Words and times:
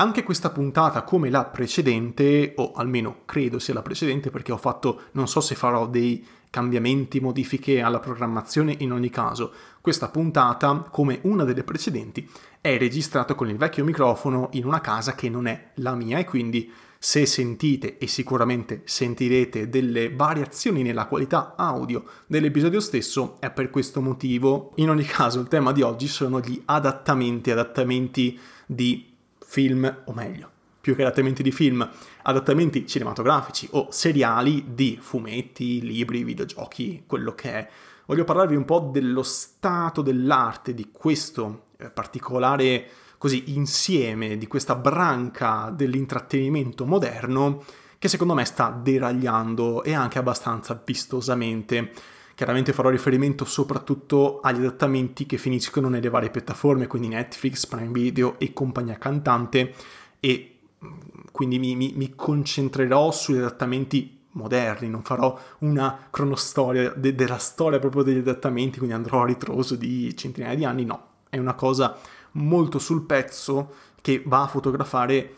Anche 0.00 0.22
questa 0.22 0.50
puntata, 0.50 1.02
come 1.02 1.28
la 1.28 1.44
precedente, 1.44 2.52
o 2.58 2.70
almeno 2.70 3.22
credo 3.24 3.58
sia 3.58 3.74
la 3.74 3.82
precedente 3.82 4.30
perché 4.30 4.52
ho 4.52 4.56
fatto, 4.56 5.06
non 5.12 5.26
so 5.26 5.40
se 5.40 5.56
farò 5.56 5.88
dei 5.88 6.24
cambiamenti, 6.50 7.18
modifiche 7.18 7.80
alla 7.80 7.98
programmazione 7.98 8.76
in 8.78 8.92
ogni 8.92 9.10
caso, 9.10 9.52
questa 9.80 10.08
puntata, 10.08 10.86
come 10.88 11.18
una 11.22 11.42
delle 11.42 11.64
precedenti, 11.64 12.30
è 12.60 12.78
registrata 12.78 13.34
con 13.34 13.50
il 13.50 13.56
vecchio 13.56 13.82
microfono 13.82 14.50
in 14.52 14.66
una 14.66 14.80
casa 14.80 15.16
che 15.16 15.28
non 15.28 15.48
è 15.48 15.70
la 15.74 15.96
mia 15.96 16.18
e 16.18 16.24
quindi 16.24 16.70
se 16.96 17.26
sentite 17.26 17.98
e 17.98 18.06
sicuramente 18.06 18.82
sentirete 18.84 19.68
delle 19.68 20.14
variazioni 20.14 20.82
nella 20.82 21.06
qualità 21.06 21.54
audio 21.56 22.04
dell'episodio 22.26 22.78
stesso 22.78 23.38
è 23.40 23.50
per 23.50 23.70
questo 23.70 24.00
motivo. 24.00 24.74
In 24.76 24.90
ogni 24.90 25.04
caso 25.04 25.40
il 25.40 25.48
tema 25.48 25.72
di 25.72 25.82
oggi 25.82 26.06
sono 26.06 26.38
gli 26.38 26.62
adattamenti, 26.66 27.50
adattamenti 27.50 28.38
di 28.64 29.07
film, 29.48 30.02
o 30.04 30.12
meglio, 30.12 30.50
più 30.78 30.94
che 30.94 31.00
adattamenti 31.00 31.42
di 31.42 31.52
film, 31.52 31.88
adattamenti 32.22 32.86
cinematografici 32.86 33.66
o 33.72 33.88
seriali 33.90 34.74
di 34.74 34.98
fumetti, 35.00 35.80
libri, 35.80 36.22
videogiochi, 36.22 37.04
quello 37.06 37.34
che 37.34 37.52
è. 37.52 37.68
Voglio 38.04 38.24
parlarvi 38.24 38.54
un 38.54 38.66
po' 38.66 38.90
dello 38.92 39.22
stato 39.22 40.02
dell'arte 40.02 40.74
di 40.74 40.90
questo 40.92 41.68
eh, 41.78 41.88
particolare 41.88 42.88
così 43.16 43.54
insieme, 43.54 44.36
di 44.36 44.46
questa 44.46 44.74
branca 44.76 45.72
dell'intrattenimento 45.74 46.84
moderno 46.84 47.64
che 47.98 48.08
secondo 48.08 48.34
me 48.34 48.44
sta 48.44 48.68
deragliando 48.70 49.82
e 49.82 49.94
anche 49.94 50.18
abbastanza 50.18 50.80
vistosamente. 50.84 51.90
Chiaramente 52.38 52.72
farò 52.72 52.88
riferimento 52.88 53.44
soprattutto 53.44 54.38
agli 54.38 54.60
adattamenti 54.60 55.26
che 55.26 55.38
finiscono 55.38 55.88
nelle 55.88 56.08
varie 56.08 56.30
piattaforme, 56.30 56.86
quindi 56.86 57.08
Netflix, 57.08 57.66
Prime 57.66 57.90
Video 57.90 58.38
e 58.38 58.52
compagnia 58.52 58.96
cantante, 58.96 59.74
e 60.20 60.58
mm, 60.84 60.90
quindi 61.32 61.58
mi, 61.58 61.74
mi, 61.74 61.94
mi 61.96 62.14
concentrerò 62.14 63.10
sugli 63.10 63.38
adattamenti 63.38 64.20
moderni, 64.34 64.88
non 64.88 65.02
farò 65.02 65.36
una 65.62 66.06
cronostoria 66.10 66.90
de- 66.90 67.16
della 67.16 67.38
storia 67.38 67.80
proprio 67.80 68.04
degli 68.04 68.18
adattamenti, 68.18 68.78
quindi 68.78 68.94
andrò 68.94 69.22
a 69.22 69.26
ritroso 69.26 69.74
di 69.74 70.16
centinaia 70.16 70.54
di 70.54 70.64
anni, 70.64 70.84
no, 70.84 71.06
è 71.30 71.38
una 71.38 71.54
cosa 71.54 71.98
molto 72.34 72.78
sul 72.78 73.02
pezzo 73.02 73.74
che 74.00 74.22
va 74.24 74.42
a 74.42 74.46
fotografare 74.46 75.34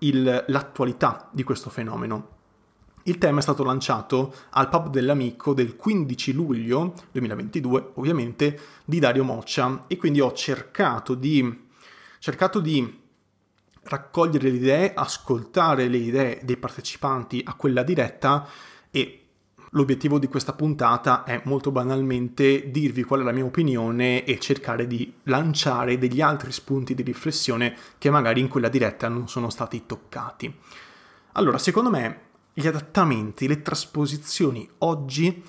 il, 0.00 0.44
l'attualità 0.48 1.30
di 1.32 1.44
questo 1.44 1.70
fenomeno. 1.70 2.40
Il 3.04 3.18
tema 3.18 3.40
è 3.40 3.42
stato 3.42 3.64
lanciato 3.64 4.32
al 4.50 4.68
pub 4.68 4.88
dell'amico 4.88 5.54
del 5.54 5.74
15 5.74 6.32
luglio 6.32 6.94
2022, 7.10 7.92
ovviamente, 7.94 8.58
di 8.84 9.00
Dario 9.00 9.24
Moccia 9.24 9.84
e 9.88 9.96
quindi 9.96 10.20
ho 10.20 10.32
cercato 10.32 11.14
di, 11.14 11.66
cercato 12.20 12.60
di 12.60 13.00
raccogliere 13.84 14.50
le 14.50 14.56
idee, 14.56 14.94
ascoltare 14.94 15.88
le 15.88 15.96
idee 15.96 16.40
dei 16.44 16.56
partecipanti 16.56 17.42
a 17.44 17.54
quella 17.54 17.82
diretta 17.82 18.46
e 18.92 19.18
l'obiettivo 19.70 20.20
di 20.20 20.28
questa 20.28 20.52
puntata 20.52 21.24
è 21.24 21.40
molto 21.46 21.72
banalmente 21.72 22.70
dirvi 22.70 23.02
qual 23.02 23.22
è 23.22 23.24
la 23.24 23.32
mia 23.32 23.44
opinione 23.44 24.24
e 24.24 24.38
cercare 24.38 24.86
di 24.86 25.12
lanciare 25.24 25.98
degli 25.98 26.20
altri 26.20 26.52
spunti 26.52 26.94
di 26.94 27.02
riflessione 27.02 27.76
che 27.98 28.10
magari 28.10 28.40
in 28.40 28.46
quella 28.46 28.68
diretta 28.68 29.08
non 29.08 29.28
sono 29.28 29.50
stati 29.50 29.86
toccati. 29.86 30.54
Allora, 31.32 31.58
secondo 31.58 31.90
me 31.90 32.30
gli 32.52 32.66
adattamenti, 32.66 33.48
le 33.48 33.62
trasposizioni 33.62 34.68
oggi 34.78 35.42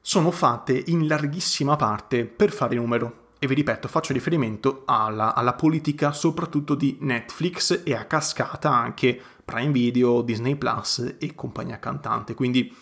sono 0.00 0.30
fatte 0.30 0.82
in 0.86 1.06
larghissima 1.06 1.76
parte 1.76 2.24
per 2.24 2.50
fare 2.50 2.76
numero. 2.76 3.26
E 3.38 3.46
vi 3.46 3.54
ripeto, 3.54 3.86
faccio 3.86 4.12
riferimento 4.12 4.82
alla, 4.84 5.34
alla, 5.34 5.54
politica 5.54 6.12
soprattutto 6.12 6.74
di 6.74 6.96
Netflix 7.00 7.82
e 7.84 7.94
a 7.94 8.04
cascata 8.04 8.74
anche 8.74 9.20
Prime 9.44 9.70
Video, 9.70 10.22
Disney 10.22 10.56
Plus 10.56 11.16
e 11.18 11.34
compagnia 11.34 11.78
cantante. 11.78 12.34
Quindi 12.34 12.74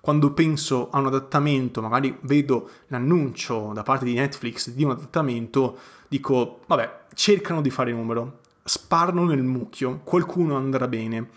quando 0.00 0.32
penso 0.32 0.90
a 0.90 0.98
un 0.98 1.06
adattamento, 1.06 1.80
magari 1.80 2.16
vedo 2.22 2.68
l'annuncio 2.88 3.72
da 3.72 3.82
parte 3.82 4.04
di 4.04 4.14
Netflix 4.14 4.70
di 4.70 4.84
un 4.84 4.90
adattamento, 4.90 5.78
dico, 6.06 6.60
vabbè, 6.66 7.06
cercano 7.14 7.60
di 7.60 7.70
fare 7.70 7.90
numero, 7.90 8.40
sparano 8.62 9.24
nel 9.24 9.42
mucchio, 9.42 10.00
qualcuno 10.04 10.56
andrà 10.56 10.86
bene. 10.88 11.30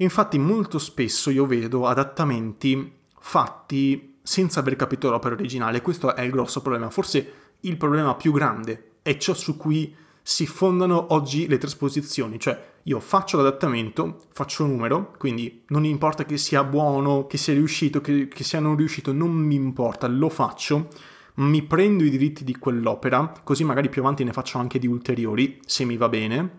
Infatti 0.00 0.38
molto 0.38 0.78
spesso 0.78 1.30
io 1.30 1.46
vedo 1.46 1.86
adattamenti 1.86 2.92
fatti 3.18 4.18
senza 4.22 4.60
aver 4.60 4.76
capito 4.76 5.10
l'opera 5.10 5.34
originale, 5.34 5.82
questo 5.82 6.14
è 6.14 6.22
il 6.22 6.30
grosso 6.30 6.60
problema, 6.60 6.90
forse 6.90 7.32
il 7.60 7.76
problema 7.76 8.14
più 8.14 8.32
grande 8.32 8.98
è 9.02 9.16
ciò 9.16 9.34
su 9.34 9.56
cui 9.56 9.94
si 10.22 10.46
fondano 10.46 11.14
oggi 11.14 11.48
le 11.48 11.58
trasposizioni, 11.58 12.38
cioè 12.38 12.76
io 12.84 13.00
faccio 13.00 13.38
l'adattamento, 13.38 14.26
faccio 14.32 14.64
un 14.64 14.70
numero, 14.70 15.14
quindi 15.18 15.64
non 15.68 15.84
importa 15.84 16.24
che 16.24 16.36
sia 16.36 16.62
buono, 16.62 17.26
che 17.26 17.38
sia 17.38 17.54
riuscito, 17.54 18.00
che, 18.00 18.28
che 18.28 18.44
sia 18.44 18.60
non 18.60 18.76
riuscito, 18.76 19.12
non 19.12 19.30
mi 19.30 19.54
importa, 19.54 20.06
lo 20.06 20.28
faccio, 20.28 20.88
mi 21.36 21.62
prendo 21.62 22.04
i 22.04 22.10
diritti 22.10 22.44
di 22.44 22.56
quell'opera, 22.56 23.32
così 23.42 23.64
magari 23.64 23.88
più 23.88 24.02
avanti 24.02 24.22
ne 24.22 24.32
faccio 24.32 24.58
anche 24.58 24.78
di 24.78 24.86
ulteriori, 24.86 25.58
se 25.64 25.84
mi 25.84 25.96
va 25.96 26.08
bene, 26.08 26.50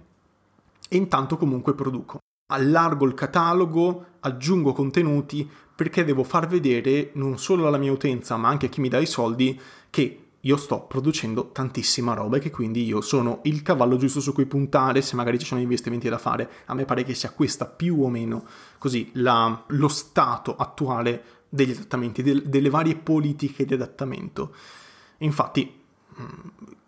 e 0.89 0.97
intanto 0.97 1.37
comunque 1.37 1.75
produco 1.75 2.19
allargo 2.51 3.05
il 3.05 3.13
catalogo, 3.13 4.05
aggiungo 4.21 4.73
contenuti 4.73 5.49
perché 5.75 6.03
devo 6.03 6.23
far 6.23 6.47
vedere 6.47 7.11
non 7.13 7.37
solo 7.37 7.67
alla 7.67 7.77
mia 7.77 7.91
utenza 7.91 8.35
ma 8.37 8.49
anche 8.49 8.65
a 8.65 8.69
chi 8.69 8.81
mi 8.81 8.89
dà 8.89 8.99
i 8.99 9.05
soldi 9.05 9.59
che 9.89 10.23
io 10.41 10.57
sto 10.57 10.81
producendo 10.81 11.51
tantissima 11.51 12.13
roba 12.13 12.37
e 12.37 12.39
che 12.39 12.49
quindi 12.49 12.85
io 12.85 13.01
sono 13.01 13.39
il 13.43 13.61
cavallo 13.61 13.97
giusto 13.97 14.21
su 14.21 14.33
cui 14.33 14.45
puntare 14.45 15.01
se 15.01 15.15
magari 15.15 15.37
ci 15.37 15.45
sono 15.45 15.59
investimenti 15.59 16.07
da 16.07 16.17
fare. 16.17 16.49
A 16.65 16.73
me 16.73 16.85
pare 16.85 17.03
che 17.03 17.13
sia 17.13 17.31
questa 17.31 17.65
più 17.65 18.01
o 18.01 18.09
meno 18.09 18.45
così 18.77 19.09
la, 19.13 19.63
lo 19.67 19.87
stato 19.89 20.55
attuale 20.55 21.23
degli 21.49 21.71
adattamenti, 21.71 22.23
del, 22.23 22.43
delle 22.43 22.69
varie 22.69 22.95
politiche 22.95 23.65
di 23.65 23.73
adattamento. 23.73 24.53
Infatti, 25.17 25.81
mm, 26.21 26.25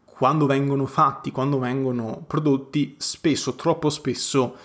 quando 0.06 0.46
vengono 0.46 0.86
fatti, 0.86 1.32
quando 1.32 1.60
vengono 1.60 2.24
prodotti, 2.26 2.96
spesso, 3.00 3.56
troppo 3.56 3.90
spesso, 3.90 4.56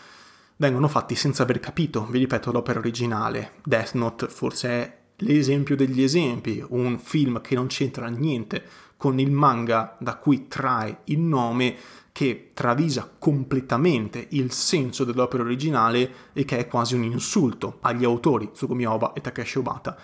vengono 0.57 0.89
fatti 0.89 1.15
senza 1.15 1.43
aver 1.43 1.61
capito, 1.61 2.07
vi 2.07 2.19
ripeto, 2.19 2.53
l'opera 2.53 2.79
originale. 2.79 3.53
Death 3.65 3.93
Note 3.95 4.29
forse 4.29 4.69
è 4.69 4.99
l'esempio 5.19 5.77
degli 5.77 6.03
esempi, 6.03 6.65
un 6.69 6.99
film 6.99 7.41
che 7.41 7.55
non 7.55 7.67
c'entra 7.67 8.09
niente 8.09 8.63
con 8.97 9.19
il 9.19 9.31
manga 9.31 9.97
da 9.99 10.17
cui 10.17 10.49
trae 10.49 11.01
il 11.05 11.21
nome, 11.21 11.77
che 12.13 12.53
travisa 12.55 13.11
completamente 13.19 14.27
il 14.31 14.51
senso 14.51 15.05
dell'opera 15.05 15.43
originale 15.43 16.11
e 16.33 16.47
che 16.47 16.57
è 16.57 16.67
quasi 16.67 16.95
un 16.95 17.05
insulto 17.05 17.77
agli 17.83 18.05
autori 18.05 18.53
Tsugumi 18.53 18.87
Oba 18.87 19.13
e 19.13 19.21
Takeshi 19.21 19.59
Obata. 19.59 19.95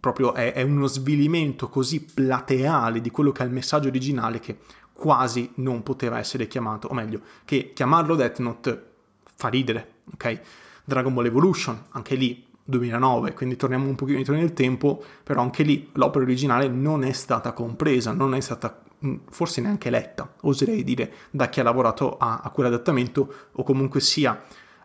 Proprio 0.00 0.34
è, 0.34 0.52
è 0.52 0.62
uno 0.62 0.88
svilimento 0.88 1.68
così 1.68 2.02
plateale 2.02 3.00
di 3.00 3.10
quello 3.10 3.30
che 3.30 3.44
è 3.44 3.46
il 3.46 3.52
messaggio 3.52 3.86
originale 3.86 4.40
che 4.40 4.58
quasi 4.92 5.52
non 5.56 5.84
poteva 5.84 6.18
essere 6.18 6.48
chiamato, 6.48 6.88
o 6.88 6.94
meglio, 6.94 7.20
che 7.44 7.72
chiamarlo 7.72 8.16
Death 8.16 8.38
Note 8.40 8.95
fa 9.36 9.48
ridere, 9.48 9.94
ok? 10.14 10.40
Dragon 10.84 11.14
Ball 11.14 11.26
Evolution, 11.26 11.84
anche 11.90 12.14
lì 12.14 12.44
2009, 12.64 13.32
quindi 13.34 13.56
torniamo 13.56 13.86
un 13.86 13.94
pochino 13.94 14.18
indietro 14.18 14.40
nel 14.40 14.52
tempo, 14.52 15.02
però 15.22 15.40
anche 15.40 15.62
lì 15.62 15.90
l'opera 15.92 16.24
originale 16.24 16.68
non 16.68 17.04
è 17.04 17.12
stata 17.12 17.52
compresa, 17.52 18.12
non 18.12 18.34
è 18.34 18.40
stata 18.40 18.82
mm, 19.04 19.16
forse 19.30 19.60
neanche 19.60 19.90
letta, 19.90 20.34
oserei 20.42 20.82
dire, 20.82 21.12
da 21.30 21.48
chi 21.48 21.60
ha 21.60 21.62
lavorato 21.62 22.16
a, 22.16 22.40
a 22.42 22.50
quell'adattamento 22.50 23.48
o 23.52 23.62
comunque 23.62 24.00
sia, 24.00 24.42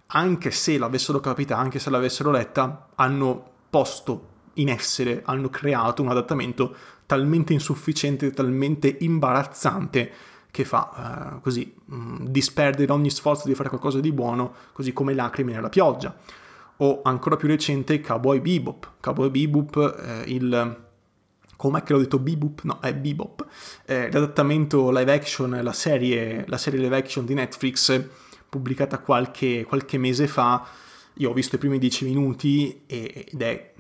anche 0.07 0.51
se 0.51 0.77
l'avessero 0.77 1.19
capita, 1.19 1.57
anche 1.57 1.79
se 1.79 1.89
l'avessero 1.89 2.29
letta, 2.29 2.89
hanno 2.95 3.49
posto 3.69 4.29
in 4.55 4.69
essere, 4.69 5.21
hanno 5.25 5.49
creato 5.49 6.01
un 6.01 6.09
adattamento 6.09 6.75
talmente 7.05 7.53
insufficiente, 7.53 8.31
talmente 8.31 8.95
imbarazzante 8.99 10.11
che 10.51 10.65
fa 10.65 11.37
eh, 11.37 11.41
così 11.41 11.73
mh, 11.85 11.95
mm, 11.95 12.25
disperdere 12.25 12.91
ogni 12.91 13.09
sforzo 13.09 13.47
di 13.47 13.55
fare 13.55 13.69
qualcosa 13.69 13.99
di 13.99 14.11
buono, 14.11 14.53
così 14.73 14.93
come 14.93 15.13
lacrime 15.13 15.53
nella 15.53 15.69
pioggia. 15.69 16.15
O 16.77 17.01
ancora 17.03 17.37
più 17.37 17.47
recente 17.47 18.01
Cowboy 18.01 18.41
Bebop. 18.41 18.93
Cowboy 18.99 19.29
Bebop, 19.29 20.01
eh, 20.05 20.31
il... 20.31 20.89
Com'è 21.55 21.83
che 21.83 21.93
l'ho 21.93 21.99
detto 21.99 22.17
Bebop? 22.19 22.63
No, 22.63 22.79
è 22.81 22.93
Bebop. 22.93 23.45
Eh, 23.85 24.11
l'adattamento 24.11 24.89
live 24.91 25.13
action, 25.13 25.59
la 25.61 25.73
serie, 25.73 26.43
la 26.47 26.57
serie 26.57 26.79
live 26.79 26.97
action 26.97 27.23
di 27.23 27.35
Netflix, 27.35 28.03
pubblicata 28.49 28.99
qualche, 28.99 29.63
qualche 29.63 29.97
mese 29.99 30.27
fa. 30.27 30.65
Io 31.15 31.29
ho 31.29 31.33
visto 31.33 31.55
i 31.55 31.59
primi 31.59 31.77
dieci 31.77 32.03
minuti 32.03 32.81
ed 32.87 33.41
è 33.41 33.73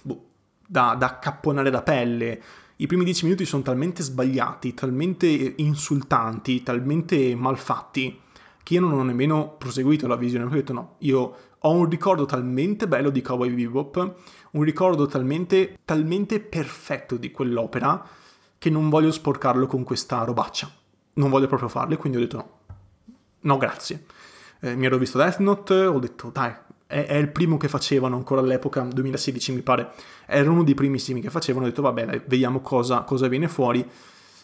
boh, 0.00 0.24
da, 0.66 0.96
da 0.98 1.06
accapponare 1.06 1.70
la 1.70 1.82
pelle 1.82 2.42
i 2.76 2.86
primi 2.86 3.04
dieci 3.04 3.24
minuti 3.24 3.44
sono 3.46 3.62
talmente 3.62 4.02
sbagliati, 4.02 4.74
talmente 4.74 5.54
insultanti, 5.56 6.62
talmente 6.62 7.34
malfatti, 7.34 8.20
che 8.62 8.74
io 8.74 8.80
non 8.80 8.92
ho 8.92 9.02
nemmeno 9.02 9.54
proseguito 9.56 10.06
la 10.06 10.16
visione. 10.16 10.44
Ho 10.44 10.48
detto 10.48 10.72
no, 10.72 10.96
io 10.98 11.36
ho 11.58 11.70
un 11.72 11.88
ricordo 11.88 12.26
talmente 12.26 12.86
bello 12.86 13.10
di 13.10 13.22
Cowboy 13.22 13.50
Bebop, 13.50 14.14
un 14.50 14.62
ricordo 14.62 15.06
talmente, 15.06 15.78
talmente 15.84 16.40
perfetto 16.40 17.16
di 17.16 17.30
quell'opera, 17.30 18.06
che 18.58 18.70
non 18.70 18.88
voglio 18.90 19.10
sporcarlo 19.10 19.66
con 19.66 19.82
questa 19.82 20.24
robaccia. 20.24 20.70
Non 21.14 21.30
voglio 21.30 21.46
proprio 21.46 21.68
farlo, 21.68 21.96
quindi 21.96 22.18
ho 22.18 22.20
detto 22.20 22.36
no. 22.36 22.50
No, 23.40 23.56
grazie. 23.56 24.04
eh, 24.60 24.74
mi 24.74 24.86
ero 24.86 24.98
visto 24.98 25.18
Death 25.18 25.38
Note, 25.38 25.74
ho 25.86 25.98
detto 25.98 26.30
dai, 26.30 26.52
è, 26.86 27.04
è, 27.06 27.14
il 27.16 27.28
primo 27.28 27.56
che 27.56 27.68
facevano 27.68 28.16
ancora 28.16 28.40
all'epoca, 28.40 28.82
2016 28.82 29.52
mi 29.52 29.62
pare, 29.62 29.92
era 30.26 30.50
uno 30.50 30.62
dei 30.62 30.74
primissimi 30.74 31.20
che 31.20 31.30
facevano, 31.30 31.66
ho 31.66 31.68
detto 31.68 31.82
vabbè 31.82 32.04
dai, 32.04 32.22
vediamo 32.26 32.60
cosa, 32.60 33.02
cosa 33.02 33.28
viene 33.28 33.48
fuori. 33.48 33.88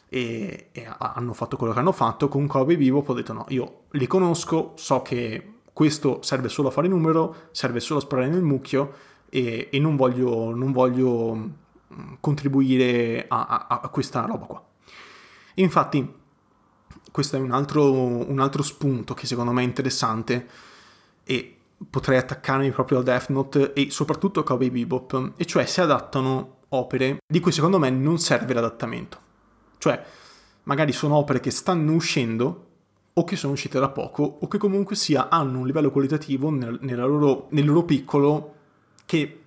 E, 0.08 0.68
e, 0.72 0.94
hanno 0.98 1.32
fatto 1.32 1.56
quello 1.56 1.72
che 1.72 1.78
hanno 1.78 1.92
fatto, 1.92 2.28
con 2.28 2.46
Cowboy 2.46 2.76
Vivo 2.76 3.02
ho 3.06 3.14
detto 3.14 3.32
no, 3.32 3.46
io 3.48 3.84
li 3.92 4.06
conosco, 4.06 4.72
so 4.76 5.00
che 5.00 5.52
questo 5.72 6.20
serve 6.20 6.48
solo 6.48 6.68
a 6.68 6.70
fare 6.70 6.88
numero, 6.88 7.48
serve 7.52 7.80
solo 7.80 7.98
a 7.98 8.02
sparare 8.02 8.28
nel 8.28 8.42
mucchio 8.42 8.92
e, 9.30 9.68
e 9.70 9.78
non 9.78 9.96
voglio, 9.96 10.54
non 10.54 10.70
voglio 10.70 11.50
contribuire 12.20 13.24
a, 13.28 13.46
a, 13.46 13.80
a 13.82 13.88
questa 13.88 14.26
roba 14.26 14.46
qua. 14.46 14.62
Infatti, 15.54 16.20
questo 17.10 17.36
è 17.36 17.40
un 17.40 17.52
altro, 17.52 17.90
un 17.92 18.38
altro 18.38 18.62
spunto 18.62 19.14
che 19.14 19.26
secondo 19.26 19.52
me 19.52 19.62
è 19.62 19.64
interessante 19.64 20.48
e 21.24 21.56
potrei 21.88 22.18
attaccarmi 22.18 22.70
proprio 22.70 22.98
a 22.98 23.02
Death 23.02 23.28
Note 23.28 23.72
e 23.72 23.90
soprattutto 23.90 24.40
a 24.40 24.44
Cowboy 24.44 24.70
Bebop, 24.70 25.32
e 25.36 25.44
cioè 25.44 25.66
se 25.66 25.80
adattano 25.80 26.58
opere 26.70 27.18
di 27.26 27.40
cui 27.40 27.52
secondo 27.52 27.78
me 27.78 27.90
non 27.90 28.18
serve 28.18 28.54
l'adattamento. 28.54 29.20
Cioè, 29.78 30.04
magari 30.64 30.92
sono 30.92 31.16
opere 31.16 31.40
che 31.40 31.50
stanno 31.50 31.92
uscendo 31.92 32.66
o 33.14 33.24
che 33.24 33.36
sono 33.36 33.52
uscite 33.52 33.78
da 33.78 33.90
poco 33.90 34.22
o 34.40 34.48
che 34.48 34.58
comunque 34.58 34.96
sia 34.96 35.28
hanno 35.28 35.58
un 35.58 35.66
livello 35.66 35.90
qualitativo 35.90 36.50
nel, 36.50 36.78
loro, 36.80 37.48
nel 37.50 37.66
loro 37.66 37.84
piccolo 37.84 38.54
che 39.04 39.40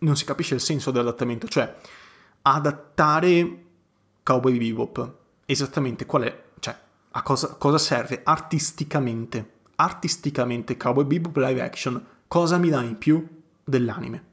non 0.00 0.16
si 0.16 0.24
capisce 0.24 0.54
il 0.54 0.60
senso 0.60 0.90
dell'adattamento, 0.90 1.48
cioè 1.48 1.74
adattare 2.42 3.64
Cowboy 4.22 4.58
Bebop 4.58 5.14
esattamente 5.46 6.06
qual 6.06 6.22
è, 6.22 6.44
cioè 6.60 6.76
a 7.10 7.22
cosa, 7.22 7.54
cosa 7.54 7.78
serve 7.78 8.20
artisticamente, 8.22 9.54
artisticamente 9.76 10.76
Cowboy 10.76 11.04
Bebop 11.04 11.36
live 11.36 11.62
action, 11.62 12.04
cosa 12.26 12.58
mi 12.58 12.68
dà 12.68 12.82
in 12.82 12.98
più 12.98 13.26
dell'anime? 13.62 14.24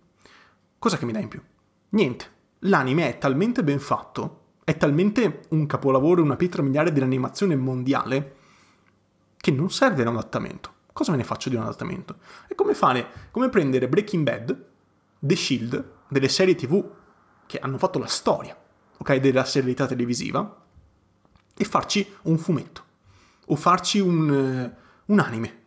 Cosa 0.79 0.97
che 0.97 1.05
mi 1.05 1.11
dà 1.11 1.19
in 1.19 1.27
più? 1.27 1.41
Niente. 1.89 2.31
L'anime 2.59 3.09
è 3.09 3.17
talmente 3.17 3.63
ben 3.63 3.79
fatto, 3.79 4.41
è 4.63 4.77
talmente 4.77 5.41
un 5.49 5.65
capolavoro, 5.65 6.21
una 6.21 6.37
pietra 6.37 6.61
miliare 6.61 6.91
dell'animazione 6.91 7.55
mondiale, 7.55 8.35
che 9.37 9.51
non 9.51 9.69
serve 9.69 10.03
un 10.03 10.07
adattamento. 10.09 10.71
Cosa 10.93 11.11
me 11.11 11.17
ne 11.17 11.23
faccio 11.23 11.49
di 11.49 11.55
un 11.55 11.63
adattamento? 11.63 12.17
È 12.47 12.55
come 12.55 12.73
fare, 12.73 13.07
come 13.31 13.49
prendere 13.49 13.89
Breaking 13.89 14.23
Bad, 14.23 14.65
The 15.19 15.35
Shield, 15.35 15.91
delle 16.07 16.29
serie 16.29 16.55
tv 16.55 16.89
che 17.45 17.59
hanno 17.59 17.77
fatto 17.77 17.99
la 17.99 18.07
storia, 18.07 18.57
ok, 18.97 19.15
della 19.17 19.43
serialità 19.43 19.85
televisiva, 19.85 20.61
e 21.55 21.63
farci 21.65 22.07
un 22.23 22.37
fumetto, 22.37 22.83
o 23.47 23.55
farci 23.55 23.99
un, 23.99 24.29
uh, 24.29 24.82
un 25.05 25.19
anime. 25.19 25.61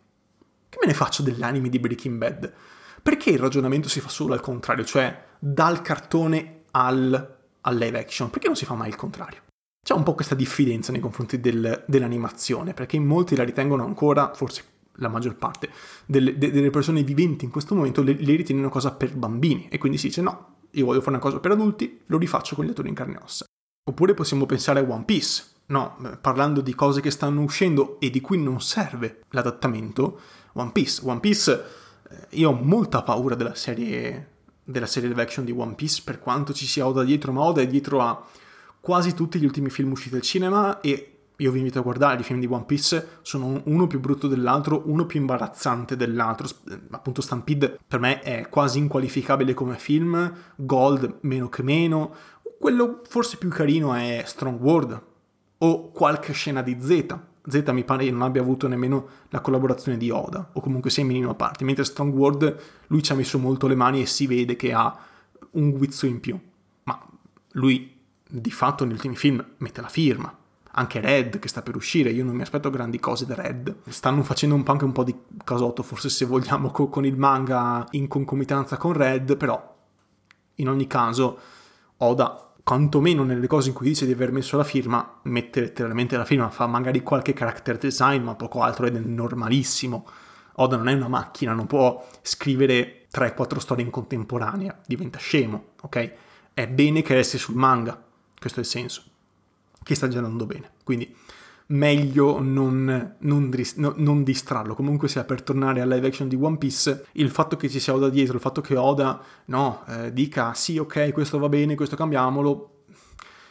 Che 0.69 0.77
me 0.81 0.87
ne 0.87 0.93
faccio 0.93 1.23
dell'anime 1.23 1.69
di 1.69 1.79
Breaking 1.79 2.17
Bad? 2.17 2.53
Perché 3.01 3.29
il 3.29 3.39
ragionamento 3.39 3.89
si 3.89 3.99
fa 3.99 4.09
solo 4.09 4.33
al 4.33 4.41
contrario, 4.41 4.83
cioè 4.83 5.25
dal 5.39 5.81
cartone 5.81 6.63
al, 6.71 7.37
al 7.61 7.77
live 7.77 7.99
action? 7.99 8.29
Perché 8.29 8.47
non 8.47 8.55
si 8.55 8.65
fa 8.65 8.73
mai 8.73 8.89
il 8.89 8.95
contrario? 8.95 9.41
C'è 9.83 9.93
un 9.93 10.03
po' 10.03 10.15
questa 10.15 10.35
diffidenza 10.35 10.91
nei 10.91 10.99
confronti 10.99 11.39
del, 11.39 11.85
dell'animazione, 11.87 12.73
perché 12.73 12.99
molti 12.99 13.35
la 13.35 13.43
ritengono 13.43 13.85
ancora, 13.85 14.33
forse 14.33 14.63
la 14.99 15.07
maggior 15.07 15.35
parte 15.35 15.69
delle, 16.05 16.37
delle 16.37 16.69
persone 16.69 17.03
viventi 17.03 17.45
in 17.45 17.51
questo 17.51 17.75
momento 17.75 18.01
le, 18.01 18.13
le 18.13 18.35
ritiene 18.35 18.61
una 18.61 18.69
cosa 18.69 18.91
per 18.91 19.15
bambini 19.15 19.67
e 19.69 19.77
quindi 19.77 19.97
si 19.97 20.07
dice 20.07 20.21
no, 20.21 20.55
io 20.71 20.85
voglio 20.85 20.99
fare 20.99 21.11
una 21.11 21.19
cosa 21.19 21.39
per 21.39 21.51
adulti, 21.51 22.01
lo 22.07 22.17
rifaccio 22.17 22.55
con 22.55 22.65
gli 22.65 22.69
attori 22.69 22.89
in 22.89 22.95
carne 22.95 23.13
e 23.13 23.19
ossa. 23.23 23.45
Oppure 23.89 24.13
possiamo 24.13 24.45
pensare 24.45 24.79
a 24.79 24.83
One 24.83 25.05
Piece, 25.05 25.43
no, 25.67 26.17
parlando 26.21 26.61
di 26.61 26.75
cose 26.75 27.01
che 27.01 27.11
stanno 27.11 27.41
uscendo 27.41 27.99
e 27.99 28.09
di 28.09 28.21
cui 28.21 28.41
non 28.41 28.61
serve 28.61 29.23
l'adattamento, 29.29 30.19
One 30.53 30.71
Piece. 30.71 31.01
One 31.03 31.19
Piece, 31.19 31.65
eh, 32.09 32.27
io 32.37 32.49
ho 32.49 32.53
molta 32.53 33.03
paura 33.03 33.35
della 33.35 33.55
serie, 33.55 34.35
della 34.63 34.85
serie 34.85 35.09
live 35.09 35.21
action 35.21 35.45
di 35.45 35.51
One 35.51 35.75
Piece, 35.75 36.01
per 36.03 36.19
quanto 36.19 36.53
ci 36.53 36.65
sia 36.65 36.87
Oda 36.87 37.03
dietro, 37.03 37.31
ma 37.31 37.41
Oda 37.41 37.61
è 37.61 37.67
dietro 37.67 38.01
a 38.01 38.25
quasi 38.79 39.13
tutti 39.13 39.39
gli 39.39 39.45
ultimi 39.45 39.69
film 39.69 39.91
usciti 39.91 40.15
al 40.15 40.21
cinema 40.21 40.79
e 40.79 41.11
io 41.39 41.51
vi 41.51 41.59
invito 41.59 41.77
a 41.77 41.83
guardare 41.83 42.19
i 42.19 42.23
film 42.23 42.39
di 42.39 42.47
One 42.47 42.63
Piece, 42.65 43.19
sono 43.21 43.61
uno 43.65 43.85
più 43.85 43.99
brutto 43.99 44.27
dell'altro, 44.27 44.83
uno 44.85 45.05
più 45.05 45.19
imbarazzante 45.19 45.95
dell'altro. 45.95 46.47
Appunto, 46.89 47.21
Stampede 47.21 47.77
per 47.85 47.99
me 47.99 48.21
è 48.21 48.47
quasi 48.49 48.79
inqualificabile 48.79 49.53
come 49.53 49.77
film, 49.77 50.33
Gold 50.55 51.17
meno 51.21 51.47
che 51.49 51.61
meno. 51.61 52.15
Quello 52.57 53.01
forse 53.07 53.37
più 53.37 53.49
carino 53.49 53.93
è 53.93 54.23
Strong 54.25 54.59
World 54.59 55.01
o 55.59 55.91
qualche 55.91 56.33
scena 56.33 56.61
di 56.61 56.77
Z. 56.79 57.17
Z 57.49 57.63
mi 57.71 57.83
pare 57.83 58.05
che 58.05 58.11
non 58.11 58.23
abbia 58.23 58.41
avuto 58.41 58.67
nemmeno 58.67 59.07
la 59.29 59.39
collaborazione 59.39 59.97
di 59.97 60.09
Oda, 60.09 60.49
o 60.53 60.59
comunque 60.59 60.89
sia 60.89 61.03
in 61.03 61.09
minima 61.09 61.33
parte, 61.33 61.63
mentre 61.63 61.85
Strong 61.85 62.13
World 62.13 62.57
lui 62.87 63.01
ci 63.01 63.11
ha 63.11 63.15
messo 63.15 63.39
molto 63.39 63.67
le 63.67 63.75
mani 63.75 64.01
e 64.01 64.05
si 64.05 64.27
vede 64.27 64.55
che 64.55 64.73
ha 64.73 64.97
un 65.51 65.71
guizzo 65.71 66.05
in 66.05 66.19
più. 66.19 66.39
Ma 66.83 67.05
lui 67.51 67.95
di 68.29 68.51
fatto 68.51 68.83
negli 68.83 68.93
ultimi 68.93 69.15
film 69.15 69.45
mette 69.57 69.81
la 69.81 69.87
firma 69.87 70.35
anche 70.77 70.99
Red 70.99 71.39
che 71.39 71.47
sta 71.47 71.61
per 71.61 71.75
uscire, 71.75 72.11
io 72.11 72.23
non 72.23 72.35
mi 72.35 72.43
aspetto 72.43 72.69
grandi 72.69 72.99
cose 72.99 73.25
da 73.25 73.33
Red. 73.33 73.77
Stanno 73.87 74.23
facendo 74.23 74.55
un 74.55 74.63
po' 74.63 74.71
anche 74.71 74.85
un 74.85 74.91
po' 74.91 75.03
di 75.03 75.15
casotto, 75.43 75.81
forse 75.81 76.09
se 76.09 76.25
vogliamo, 76.25 76.69
co- 76.69 76.87
con 76.87 77.03
il 77.03 77.17
manga 77.17 77.85
in 77.91 78.07
concomitanza 78.07 78.77
con 78.77 78.93
Red, 78.93 79.37
però 79.37 79.75
in 80.55 80.69
ogni 80.69 80.87
caso 80.87 81.39
Oda, 81.97 82.46
quantomeno 82.67 83.23
nelle 83.23 83.47
cose 83.47 83.69
in 83.69 83.73
cui 83.73 83.87
dice 83.87 84.05
di 84.05 84.11
aver 84.11 84.33
messo 84.33 84.57
la 84.57 84.65
firma, 84.65 85.19
mette 85.21 85.61
letteralmente 85.61 86.17
la 86.17 86.25
firma, 86.25 86.49
fa 86.49 86.67
magari 86.67 87.01
qualche 87.01 87.31
character 87.31 87.77
design, 87.77 88.21
ma 88.23 88.35
poco 88.35 88.61
altro 88.61 88.85
ed 88.85 88.97
è 88.97 88.99
normalissimo. 88.99 90.05
Oda 90.55 90.75
non 90.75 90.89
è 90.89 90.93
una 90.93 91.07
macchina, 91.07 91.53
non 91.53 91.65
può 91.65 92.05
scrivere 92.21 93.05
3-4 93.09 93.59
storie 93.59 93.85
in 93.85 93.89
contemporanea, 93.89 94.77
diventa 94.85 95.17
scemo, 95.17 95.67
ok? 95.81 96.11
È 96.53 96.67
bene 96.67 97.01
che 97.03 97.13
resti 97.13 97.37
sul 97.37 97.55
manga, 97.55 98.03
questo 98.37 98.59
è 98.59 98.63
il 98.63 98.67
senso 98.67 99.01
che 99.81 99.95
sta 99.95 100.09
già 100.09 100.17
andando 100.17 100.45
bene. 100.45 100.71
Quindi 100.83 101.15
meglio 101.67 102.39
non, 102.41 103.15
non, 103.19 103.93
non, 103.95 104.23
distrarlo. 104.23 104.75
Comunque 104.75 105.07
sia 105.07 105.23
per 105.23 105.41
tornare 105.41 105.81
alla 105.81 105.95
live 105.95 106.07
action 106.07 106.27
di 106.27 106.37
One 106.39 106.57
Piece, 106.57 107.07
il 107.13 107.29
fatto 107.29 107.57
che 107.57 107.69
ci 107.69 107.79
sia 107.79 107.93
Oda 107.93 108.09
dietro, 108.09 108.35
il 108.35 108.41
fatto 108.41 108.61
che 108.61 108.75
Oda 108.75 109.21
no, 109.45 109.83
eh, 109.87 110.13
dica 110.13 110.53
sì 110.53 110.77
ok 110.77 111.11
questo 111.11 111.39
va 111.39 111.49
bene, 111.49 111.75
questo 111.75 111.95
cambiamolo, 111.95 112.77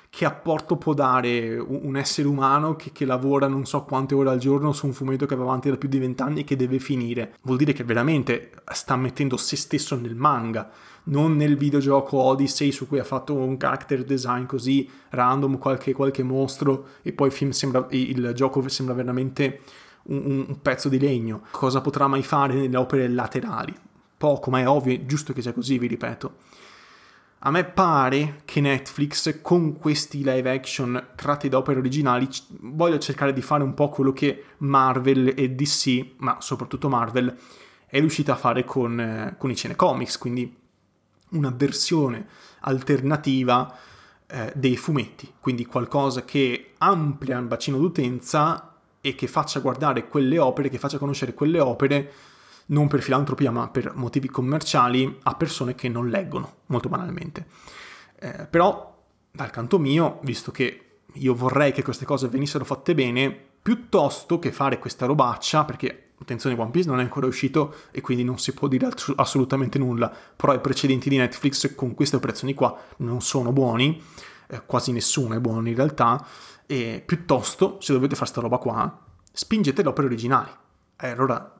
che 0.08 0.24
apporto 0.24 0.76
può 0.76 0.94
dare 0.94 1.58
un 1.58 1.96
essere 1.96 2.26
umano 2.26 2.74
che, 2.74 2.90
che, 2.90 3.04
lavora 3.04 3.48
non 3.48 3.66
so 3.66 3.84
quante 3.84 4.14
ore 4.14 4.30
al 4.30 4.38
giorno 4.38 4.72
su 4.72 4.86
un 4.86 4.94
fumetto 4.94 5.26
che 5.26 5.34
va 5.34 5.42
avanti 5.42 5.68
da 5.68 5.76
più 5.76 5.88
di 5.88 5.98
vent'anni 5.98 6.40
e 6.40 6.44
che 6.44 6.56
deve 6.56 6.78
finire? 6.78 7.34
Vuol 7.42 7.58
dire 7.58 7.74
che 7.74 7.84
veramente 7.84 8.52
sta 8.72 8.96
mettendo 8.96 9.36
se 9.36 9.56
stesso 9.56 9.94
nel 9.94 10.14
manga 10.14 10.70
non 11.06 11.36
nel 11.36 11.56
videogioco 11.56 12.16
Odyssey 12.18 12.72
su 12.72 12.86
cui 12.86 12.98
ha 12.98 13.04
fatto 13.04 13.34
un 13.34 13.56
character 13.56 14.04
design 14.04 14.44
così 14.46 14.88
random, 15.10 15.58
qualche, 15.58 15.92
qualche 15.92 16.22
mostro 16.22 16.86
e 17.02 17.12
poi 17.12 17.32
il, 17.36 17.54
sembra, 17.54 17.86
il 17.90 18.32
gioco 18.34 18.66
sembra 18.68 18.94
veramente 18.94 19.60
un, 20.04 20.44
un, 20.48 20.60
pezzo 20.60 20.88
di 20.88 20.98
legno. 20.98 21.42
Cosa 21.50 21.80
potrà 21.80 22.06
mai 22.06 22.22
fare 22.22 22.54
nelle 22.54 22.76
opere 22.76 23.08
laterali? 23.08 23.74
Poco, 24.16 24.50
ma 24.50 24.60
è 24.60 24.68
ovvio, 24.68 24.94
è 24.94 25.04
giusto 25.04 25.32
che 25.32 25.42
sia 25.42 25.52
così, 25.52 25.78
vi 25.78 25.86
ripeto. 25.86 26.34
A 27.40 27.50
me 27.50 27.64
pare 27.64 28.40
che 28.44 28.60
Netflix 28.60 29.40
con 29.42 29.76
questi 29.76 30.24
live 30.24 30.50
action 30.50 31.08
tratti 31.14 31.48
da 31.48 31.58
opere 31.58 31.78
originali 31.78 32.26
voglia 32.60 32.98
cercare 32.98 33.32
di 33.32 33.42
fare 33.42 33.62
un 33.62 33.74
po' 33.74 33.90
quello 33.90 34.12
che 34.12 34.42
Marvel 34.58 35.32
e 35.36 35.50
DC, 35.50 36.14
ma 36.16 36.38
soprattutto 36.40 36.88
Marvel, 36.88 37.36
è 37.86 37.98
riuscita 38.00 38.32
a 38.32 38.36
fare 38.36 38.64
con, 38.64 38.98
eh, 38.98 39.34
con 39.38 39.50
i 39.50 39.54
cinecomics, 39.54 40.18
quindi 40.18 40.64
una 41.36 41.52
versione 41.54 42.26
alternativa 42.60 43.74
eh, 44.26 44.52
dei 44.54 44.76
fumetti, 44.76 45.34
quindi 45.38 45.66
qualcosa 45.66 46.24
che 46.24 46.72
amplia 46.78 47.38
il 47.38 47.46
bacino 47.46 47.78
d'utenza 47.78 48.74
e 49.00 49.14
che 49.14 49.26
faccia 49.26 49.60
guardare 49.60 50.08
quelle 50.08 50.38
opere, 50.38 50.68
che 50.68 50.78
faccia 50.78 50.98
conoscere 50.98 51.34
quelle 51.34 51.60
opere 51.60 52.12
non 52.66 52.88
per 52.88 53.02
filantropia 53.02 53.50
ma 53.52 53.68
per 53.68 53.92
motivi 53.94 54.28
commerciali 54.28 55.18
a 55.22 55.34
persone 55.34 55.74
che 55.74 55.88
non 55.88 56.08
leggono, 56.08 56.54
molto 56.66 56.88
banalmente. 56.88 57.46
Eh, 58.18 58.46
però 58.50 58.94
dal 59.30 59.50
canto 59.50 59.78
mio, 59.78 60.18
visto 60.22 60.50
che 60.50 61.00
io 61.12 61.34
vorrei 61.34 61.72
che 61.72 61.82
queste 61.82 62.04
cose 62.04 62.28
venissero 62.28 62.64
fatte 62.64 62.94
bene, 62.94 63.30
piuttosto 63.62 64.38
che 64.38 64.52
fare 64.52 64.78
questa 64.78 65.06
robaccia, 65.06 65.64
perché 65.64 66.05
attenzione 66.18 66.58
One 66.58 66.70
Piece 66.70 66.88
non 66.88 67.00
è 67.00 67.02
ancora 67.02 67.26
uscito 67.26 67.74
e 67.90 68.00
quindi 68.00 68.24
non 68.24 68.38
si 68.38 68.52
può 68.52 68.68
dire 68.68 68.88
assolutamente 69.16 69.78
nulla, 69.78 70.12
però 70.34 70.54
i 70.54 70.60
precedenti 70.60 71.08
di 71.08 71.16
Netflix 71.16 71.74
con 71.74 71.94
queste 71.94 72.16
operazioni 72.16 72.54
qua 72.54 72.76
non 72.98 73.20
sono 73.20 73.52
buoni, 73.52 74.02
eh, 74.48 74.62
quasi 74.64 74.92
nessuno 74.92 75.34
è 75.34 75.40
buono 75.40 75.68
in 75.68 75.74
realtà, 75.74 76.26
e 76.66 77.02
piuttosto 77.04 77.78
se 77.80 77.92
dovete 77.92 78.16
fare 78.16 78.30
sta 78.30 78.40
roba 78.40 78.58
qua, 78.58 79.04
spingete 79.32 79.82
le 79.82 79.88
opere 79.88 80.06
originali. 80.06 80.50
E 80.98 81.08
allora 81.08 81.56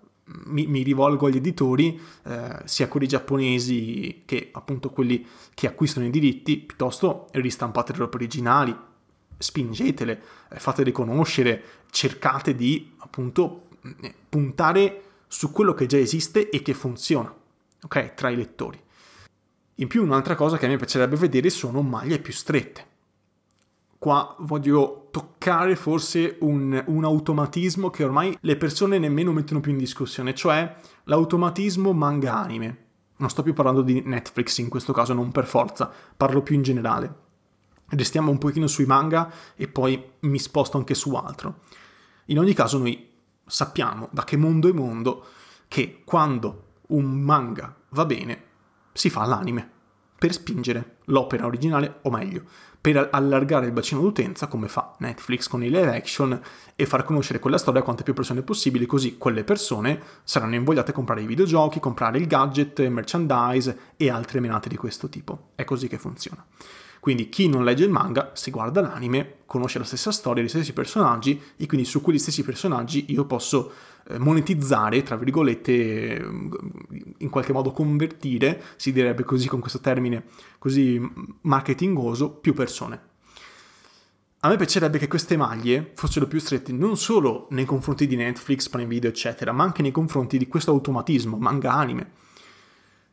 mi, 0.47 0.67
mi, 0.67 0.83
rivolgo 0.83 1.27
agli 1.27 1.37
editori, 1.37 2.01
eh, 2.25 2.63
sia 2.65 2.89
quelli 2.89 3.07
giapponesi 3.07 4.23
che 4.25 4.49
appunto 4.53 4.91
quelli 4.91 5.25
che 5.55 5.67
acquistano 5.67 6.07
i 6.07 6.11
diritti, 6.11 6.57
piuttosto 6.59 7.29
ristampate 7.33 7.93
le 7.97 8.03
opere 8.03 8.25
originali, 8.25 8.77
spingetele, 9.39 10.23
eh, 10.51 10.59
fatele 10.59 10.91
conoscere, 10.91 11.63
cercate 11.91 12.55
di 12.55 12.93
appunto 12.99 13.63
eh, 13.66 13.66
puntare 14.29 15.03
su 15.29 15.53
quello 15.53 15.75
che 15.75 15.87
già 15.87 15.99
esiste 15.99 16.51
e 16.51 16.63
che 16.63 16.75
funziona, 16.75 17.35
ok? 17.83 18.15
Tra 18.15 18.31
i 18.31 18.37
lettori. 18.37 18.81
In 19.77 19.89
più 19.89 20.03
un'altra 20.03 20.35
cosa 20.35 20.57
che 20.57 20.67
a 20.67 20.69
me 20.69 20.77
piacerebbe 20.77 21.17
vedere 21.17 21.51
sono 21.51 21.83
maglie 21.83 22.19
più 22.19 22.33
strette. 22.33 22.95
Qua 23.99 24.35
voglio 24.41 25.09
toccare 25.11 25.77
forse 25.77 26.37
un, 26.41 26.83
un, 26.87 27.05
automatismo 27.05 27.91
che 27.91 28.05
ormai 28.05 28.37
le 28.41 28.57
persone 28.57 28.99
nemmeno 28.99 29.33
mettono 29.33 29.61
più 29.61 29.73
in 29.73 29.79
discussione, 29.79 30.35
cioè 30.35 30.77
l'automatismo 31.05 31.93
manga 31.93 32.37
anime. 32.37 32.85
Non 33.17 33.31
sto 33.31 33.43
più 33.43 33.55
parlando 33.55 33.83
di 33.83 34.03
Netflix 34.05 34.59
in 34.59 34.69
questo 34.69 34.93
caso, 34.93 35.13
non 35.13 35.33
per 35.33 35.47
forza, 35.47 35.91
parlo 36.17 36.43
più 36.43 36.55
in 36.55 36.63
generale. 36.63 37.15
Restiamo 37.89 38.31
un 38.31 38.39
pochino 38.39 38.67
sui 38.67 38.85
manga 38.85 39.31
e 39.55 39.69
poi 39.69 40.03
mi 40.21 40.39
sposto 40.39 40.77
anche 40.77 40.95
su 40.95 41.15
altro. 41.15 41.61
In 42.27 42.39
ogni 42.39 42.53
caso 42.53 42.79
noi 42.79 43.15
sappiamo 43.47 44.09
da 44.11 44.25
che 44.25 44.37
mondo 44.37 44.69
è 44.69 44.73
mondo 44.73 45.27
che 45.69 46.03
quando 46.05 46.65
un 46.89 47.05
manga 47.05 47.75
va 47.91 48.05
bene 48.05 48.43
si 48.93 49.11
fa 49.11 49.25
l'anime 49.25 49.71
per 50.19 50.33
spingere 50.33 50.97
l'opera 51.07 51.47
originale, 51.47 51.99
o 52.03 52.11
meglio, 52.11 52.43
per 52.81 53.09
allargare 53.11 53.67
il 53.67 53.73
bacino 53.73 54.01
d'utenza 54.01 54.47
come 54.47 54.69
fa 54.69 54.95
Netflix 54.99 55.49
con 55.49 55.63
i 55.63 55.71
live 55.71 55.95
action 55.95 56.41
e 56.75 56.87
far 56.87 57.05
conoscere 57.05 57.39
quella 57.39 57.59
storia 57.59 57.81
a 57.81 57.85
quante 57.85 58.03
più 58.03 58.15
persone 58.15 58.43
possibili, 58.43 58.87
così 58.87 59.19
quelle 59.19 59.45
persone 59.45 60.01
saranno 60.23 60.55
invogliate 60.55 60.93
a 60.93 60.95
comprare 60.95 61.23
i 61.23 61.27
videogiochi, 61.27 61.81
comprare 61.81 62.19
il 62.19 62.27
gadget, 62.27 62.87
merchandise 62.87 63.79
e 63.97 64.09
altre 64.09 64.41
menate 64.41 64.69
di 64.69 64.77
questo 64.77 65.09
tipo. 65.09 65.51
È 65.55 65.65
così 65.65 65.89
che 65.89 65.99
funziona. 65.99 66.45
Quindi 67.07 67.29
chi 67.29 67.49
non 67.49 67.63
legge 67.63 67.85
il 67.85 67.91
manga 67.93 68.33
si 68.35 68.51
guarda 68.51 68.81
l'anime, 68.81 69.35
conosce 69.47 69.79
la 69.79 69.85
stessa 69.85 70.11
storia, 70.11 70.43
gli 70.43 70.49
stessi 70.49 70.73
personaggi 70.73 71.41
e 71.57 71.65
quindi 71.67 71.87
su 71.87 72.01
quegli 72.01 72.19
stessi 72.19 72.43
personaggi 72.43 73.13
io 73.13 73.25
posso 73.27 73.71
eh, 74.09 74.19
monetizzare, 74.19 75.05
tra 75.05 75.15
virgolette, 75.15 76.21
mm, 76.21 76.53
in 77.19 77.31
qualche 77.31 77.53
modo 77.53 77.71
convertire, 77.71 78.61
si 78.75 78.91
direbbe 78.91 79.23
così 79.23 79.47
con 79.47 79.61
questo 79.61 79.79
termine 79.79 80.25
così 80.59 81.01
marketingoso, 81.43 82.29
più 82.33 82.55
persone. 82.55 83.01
A 84.41 84.49
me 84.49 84.57
piacerebbe 84.57 84.99
che 84.99 85.07
queste 85.07 85.37
maglie 85.37 85.93
fossero 85.95 86.27
più 86.27 86.41
strette 86.41 86.73
non 86.73 86.97
solo 86.97 87.47
nei 87.51 87.67
confronti 87.67 88.09
di 88.09 88.17
Netflix, 88.17 88.69
Prime 88.69 88.89
Video, 88.89 89.09
eccetera, 89.09 89.53
ma 89.53 89.63
anche 89.63 89.81
nei 89.81 89.93
confronti 89.93 90.39
di 90.39 90.49
questo 90.49 90.73
automatismo, 90.73 91.37
manga 91.37 91.71
anime. 91.71 92.11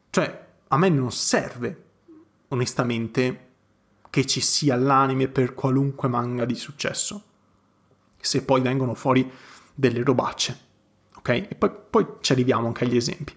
Cioè, 0.10 0.46
a 0.70 0.78
me 0.80 0.90
non 0.90 1.12
serve, 1.12 1.84
onestamente, 2.48 3.52
che 4.14 4.28
ci 4.28 4.42
sia 4.42 4.76
l'anime 4.76 5.28
per 5.28 5.56
qualunque 5.56 6.08
manga 6.08 6.46
di 6.46 6.54
successo. 6.54 7.24
Se 8.20 8.44
poi 8.44 8.62
vengono 8.62 8.94
fuori 8.94 9.28
delle 9.74 10.04
robacce. 10.04 10.60
Ok? 11.16 11.30
E 11.30 11.56
poi, 11.58 11.72
poi 11.90 12.06
ci 12.22 12.32
arriviamo 12.32 12.68
anche 12.68 12.84
agli 12.84 12.96
esempi. 12.96 13.36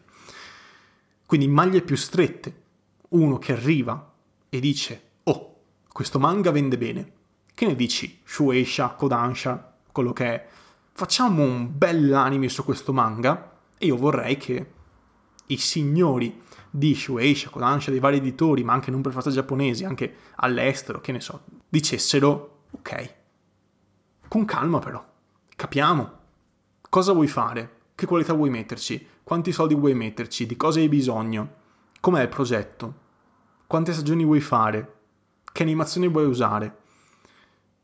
Quindi 1.25 1.49
maglie 1.49 1.81
più 1.81 1.97
strette. 1.97 2.65
Uno 3.09 3.39
che 3.39 3.53
arriva 3.53 4.13
e 4.51 4.61
dice, 4.61 5.03
oh, 5.23 5.61
questo 5.91 6.19
manga 6.19 6.51
vende 6.51 6.77
bene. 6.77 7.13
Che 7.55 7.65
ne 7.65 7.75
dici? 7.75 8.21
Shueisha, 8.23 8.91
Kodansha, 8.91 9.77
quello 9.91 10.13
che 10.13 10.27
è. 10.27 10.47
Facciamo 10.93 11.43
un 11.43 11.71
bell'anime 11.73 12.51
su 12.51 12.63
questo 12.67 12.93
manga 12.93 13.61
e 13.79 13.87
io 13.87 13.97
vorrei 13.97 14.37
che 14.37 14.73
i 15.47 15.57
signori 15.57 16.41
di 16.71 16.95
Shueisha, 16.95 17.51
Kodansha, 17.51 17.91
dei 17.91 18.01
vari 18.01 18.19
editori, 18.19 18.65
ma 18.65 18.73
anche 18.73 18.91
non 18.91 19.01
per 19.01 19.13
forza 19.13 19.31
giapponesi, 19.31 19.85
anche 19.85 20.15
all'estero, 20.37 21.01
che 21.01 21.13
ne 21.13 21.21
so, 21.21 21.45
dicessero, 21.69 22.65
ok, 22.73 23.15
con 24.29 24.45
calma 24.45 24.79
però, 24.79 25.05
capiamo, 25.55 26.19
cosa 26.89 27.13
vuoi 27.13 27.29
fare, 27.29 27.75
che 27.95 28.07
qualità 28.07 28.35
vuoi 28.35 28.51
metterci, 28.51 29.07
quanti 29.23 29.53
soldi 29.53 29.75
vuoi 29.75 29.95
metterci, 29.95 30.47
di 30.47 30.57
cosa 30.57 30.81
hai 30.81 30.89
bisogno, 30.89 31.55
com'è 32.01 32.23
il 32.23 32.29
progetto, 32.29 32.95
quante 33.67 33.93
stagioni 33.93 34.25
vuoi 34.25 34.41
fare, 34.41 34.95
che 35.53 35.63
animazioni 35.63 36.09
vuoi 36.09 36.27
usare. 36.27 36.79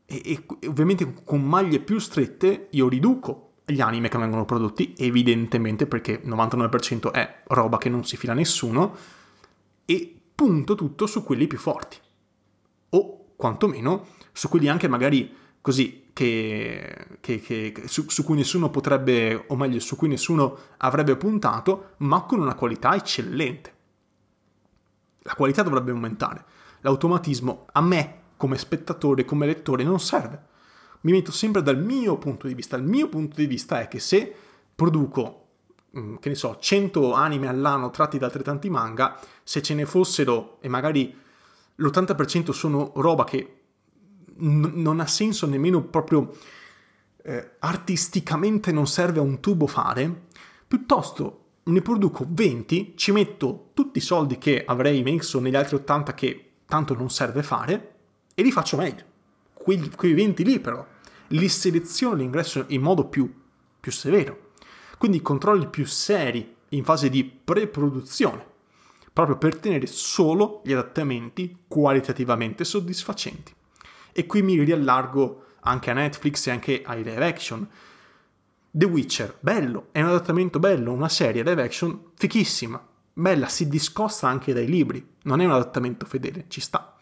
E, 0.05 0.21
e 0.23 0.67
ovviamente 0.67 1.23
con 1.23 1.41
maglie 1.41 1.79
più 1.79 1.97
strette 1.97 2.67
io 2.71 2.87
riduco 2.87 3.42
gli 3.65 3.81
anime 3.81 4.09
che 4.09 4.17
vengono 4.17 4.45
prodotti, 4.45 4.93
evidentemente 4.97 5.87
perché 5.87 6.21
il 6.23 6.29
99% 6.29 7.11
è 7.11 7.43
roba 7.47 7.77
che 7.77 7.89
non 7.89 8.03
si 8.03 8.17
fila 8.17 8.33
nessuno, 8.33 8.95
e 9.85 10.21
punto 10.35 10.75
tutto 10.75 11.05
su 11.07 11.23
quelli 11.23 11.47
più 11.47 11.57
forti. 11.57 11.97
O 12.89 13.33
quantomeno 13.35 14.07
su 14.31 14.49
quelli 14.49 14.67
anche 14.67 14.87
magari 14.87 15.33
così 15.61 16.09
che, 16.11 17.17
che, 17.21 17.39
che 17.39 17.73
su, 17.85 18.07
su, 18.09 18.23
cui 18.23 18.35
nessuno 18.35 18.69
potrebbe, 18.69 19.45
o 19.47 19.55
meglio, 19.55 19.79
su 19.79 19.95
cui 19.95 20.09
nessuno 20.09 20.57
avrebbe 20.77 21.15
puntato, 21.15 21.93
ma 21.97 22.23
con 22.23 22.39
una 22.39 22.55
qualità 22.55 22.95
eccellente. 22.95 23.73
La 25.19 25.35
qualità 25.35 25.63
dovrebbe 25.63 25.91
aumentare. 25.91 26.43
L'automatismo 26.81 27.67
a 27.71 27.81
me, 27.81 28.19
come 28.35 28.57
spettatore, 28.57 29.23
come 29.23 29.45
lettore, 29.45 29.83
non 29.83 29.99
serve 29.99 30.51
mi 31.03 31.11
metto 31.11 31.31
sempre 31.31 31.61
dal 31.61 31.77
mio 31.77 32.17
punto 32.17 32.47
di 32.47 32.53
vista. 32.53 32.75
Il 32.75 32.83
mio 32.83 33.07
punto 33.07 33.35
di 33.37 33.45
vista 33.45 33.81
è 33.81 33.87
che 33.87 33.99
se 33.99 34.33
produco, 34.73 35.47
mm, 35.97 36.15
che 36.15 36.29
ne 36.29 36.35
so, 36.35 36.57
100 36.59 37.13
anime 37.13 37.47
all'anno 37.47 37.89
tratti 37.89 38.17
da 38.17 38.25
altrettanti 38.25 38.69
manga, 38.69 39.19
se 39.43 39.61
ce 39.61 39.73
ne 39.73 39.85
fossero 39.85 40.57
e 40.61 40.67
magari 40.67 41.15
l'80% 41.75 42.51
sono 42.51 42.91
roba 42.95 43.23
che 43.23 43.57
n- 44.37 44.71
non 44.75 44.99
ha 44.99 45.07
senso 45.07 45.45
nemmeno 45.47 45.83
proprio 45.83 46.31
eh, 47.23 47.51
artisticamente 47.59 48.71
non 48.71 48.87
serve 48.87 49.19
a 49.19 49.23
un 49.23 49.39
tubo 49.39 49.67
fare, 49.67 50.27
piuttosto 50.67 51.39
ne 51.63 51.81
produco 51.81 52.25
20, 52.27 52.93
ci 52.95 53.11
metto 53.11 53.69
tutti 53.73 53.99
i 53.99 54.01
soldi 54.01 54.37
che 54.37 54.63
avrei 54.65 55.01
messo 55.03 55.39
negli 55.39 55.55
altri 55.55 55.77
80 55.77 56.13
che 56.13 56.51
tanto 56.65 56.93
non 56.93 57.09
serve 57.09 57.43
fare 57.43 57.95
e 58.35 58.41
li 58.43 58.51
faccio 58.51 58.77
meglio. 58.77 59.03
Quei, 59.53 59.89
quei 59.95 60.13
20 60.13 60.43
lì 60.43 60.59
però 60.59 60.85
li 61.33 61.49
seleziono 61.49 62.15
l'ingresso 62.15 62.65
in 62.67 62.81
modo 62.81 63.05
più, 63.05 63.31
più 63.79 63.91
severo. 63.91 64.51
Quindi 64.97 65.21
controlli 65.21 65.67
più 65.67 65.85
seri 65.85 66.55
in 66.69 66.83
fase 66.83 67.09
di 67.09 67.23
pre-produzione, 67.23 68.45
proprio 69.11 69.37
per 69.37 69.57
tenere 69.57 69.85
solo 69.85 70.61
gli 70.63 70.71
adattamenti 70.71 71.63
qualitativamente 71.67 72.63
soddisfacenti. 72.63 73.53
E 74.11 74.25
qui 74.25 74.41
mi 74.41 74.61
riallargo 74.61 75.45
anche 75.61 75.91
a 75.91 75.93
Netflix 75.93 76.47
e 76.47 76.51
anche 76.51 76.81
ai 76.85 77.03
live 77.03 77.25
action. 77.25 77.67
The 78.71 78.85
Witcher, 78.85 79.37
bello, 79.39 79.87
è 79.91 80.01
un 80.01 80.07
adattamento 80.07 80.59
bello, 80.59 80.91
una 80.91 81.09
serie 81.09 81.43
live 81.43 81.61
action 81.61 82.11
fichissima, 82.15 82.83
bella, 83.13 83.47
si 83.47 83.67
discosta 83.67 84.27
anche 84.27 84.53
dai 84.53 84.65
libri, 84.65 85.05
non 85.23 85.41
è 85.41 85.45
un 85.45 85.51
adattamento 85.51 86.05
fedele, 86.05 86.45
ci 86.47 86.59
sta, 86.59 86.95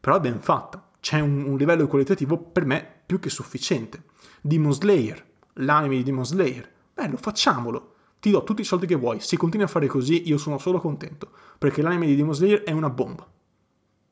però 0.00 0.16
è 0.16 0.20
ben 0.20 0.40
fatta, 0.40 0.84
c'è 0.98 1.20
un, 1.20 1.44
un 1.44 1.56
livello 1.56 1.86
qualitativo 1.86 2.38
per 2.38 2.64
me 2.64 2.95
più 3.06 3.20
che 3.20 3.30
sufficiente. 3.30 4.02
Demon 4.40 4.72
Slayer, 4.72 5.24
l'anime 5.54 5.96
di 5.96 6.02
Demon 6.02 6.26
Slayer, 6.26 6.70
bello, 6.92 7.16
facciamolo. 7.16 7.94
Ti 8.18 8.30
do 8.30 8.42
tutti 8.42 8.62
i 8.62 8.64
soldi 8.64 8.86
che 8.86 8.96
vuoi. 8.96 9.20
Se 9.20 9.36
continui 9.36 9.64
a 9.66 9.68
fare 9.68 9.86
così, 9.86 10.28
io 10.28 10.36
sono 10.36 10.58
solo 10.58 10.80
contento. 10.80 11.30
Perché 11.58 11.82
l'anime 11.82 12.06
di 12.06 12.16
Demon 12.16 12.34
Slayer 12.34 12.62
è 12.62 12.72
una 12.72 12.90
bomba. 12.90 13.26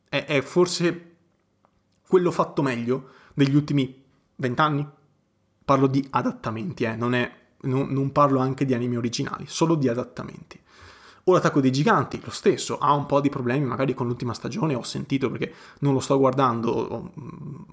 È, 0.09 0.25
è 0.25 0.41
forse 0.43 1.17
quello 2.07 2.31
fatto 2.31 2.63
meglio 2.63 3.11
degli 3.35 3.55
ultimi 3.55 4.03
vent'anni. 4.37 4.87
Parlo 5.65 5.87
di 5.87 6.07
adattamenti, 6.11 6.85
eh, 6.85 6.95
non, 6.95 7.15
è, 7.15 7.31
non, 7.63 7.89
non 7.89 8.13
parlo 8.13 8.39
anche 8.39 8.67
di 8.67 8.75
anime 8.75 8.99
originali, 8.99 9.47
solo 9.49 9.75
di 9.75 9.89
adattamenti. 9.89 10.61
O 11.27 11.33
l'attacco 11.33 11.63
dei 11.63 11.73
giganti, 11.73 12.21
lo 12.23 12.31
stesso, 12.31 12.77
ha 12.77 12.93
un 12.93 13.07
po' 13.07 13.23
di 13.23 13.31
problemi 13.31 13.65
magari 13.65 13.95
con 13.95 14.07
l'ultima 14.07 14.35
stagione, 14.35 14.75
ho 14.75 14.83
sentito 14.83 15.31
perché 15.31 15.55
non 15.79 15.95
lo 15.95 16.01
sto 16.01 16.19
guardando, 16.19 17.13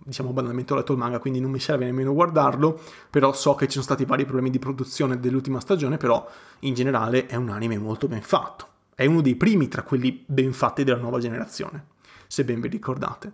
diciamo 0.05 0.31
banalmente 0.31 0.71
ho 0.71 0.77
letto 0.77 0.93
il 0.93 0.97
manga, 0.97 1.19
quindi 1.19 1.41
non 1.41 1.51
mi 1.51 1.59
serve 1.59 1.83
nemmeno 1.83 2.13
guardarlo, 2.13 2.79
però 3.09 3.33
so 3.33 3.53
che 3.55 3.65
ci 3.65 3.73
sono 3.73 3.83
stati 3.83 4.05
vari 4.05 4.23
problemi 4.23 4.51
di 4.51 4.59
produzione 4.59 5.19
dell'ultima 5.19 5.59
stagione, 5.59 5.97
però 5.97 6.25
in 6.59 6.73
generale 6.73 7.25
è 7.25 7.35
un 7.35 7.49
anime 7.49 7.77
molto 7.77 8.07
ben 8.07 8.21
fatto. 8.21 8.67
È 8.95 9.05
uno 9.05 9.19
dei 9.19 9.35
primi 9.35 9.67
tra 9.67 9.83
quelli 9.83 10.23
ben 10.25 10.53
fatti 10.53 10.85
della 10.85 10.99
nuova 10.99 11.19
generazione, 11.19 11.87
se 12.27 12.45
ben 12.45 12.61
vi 12.61 12.69
ricordate. 12.69 13.33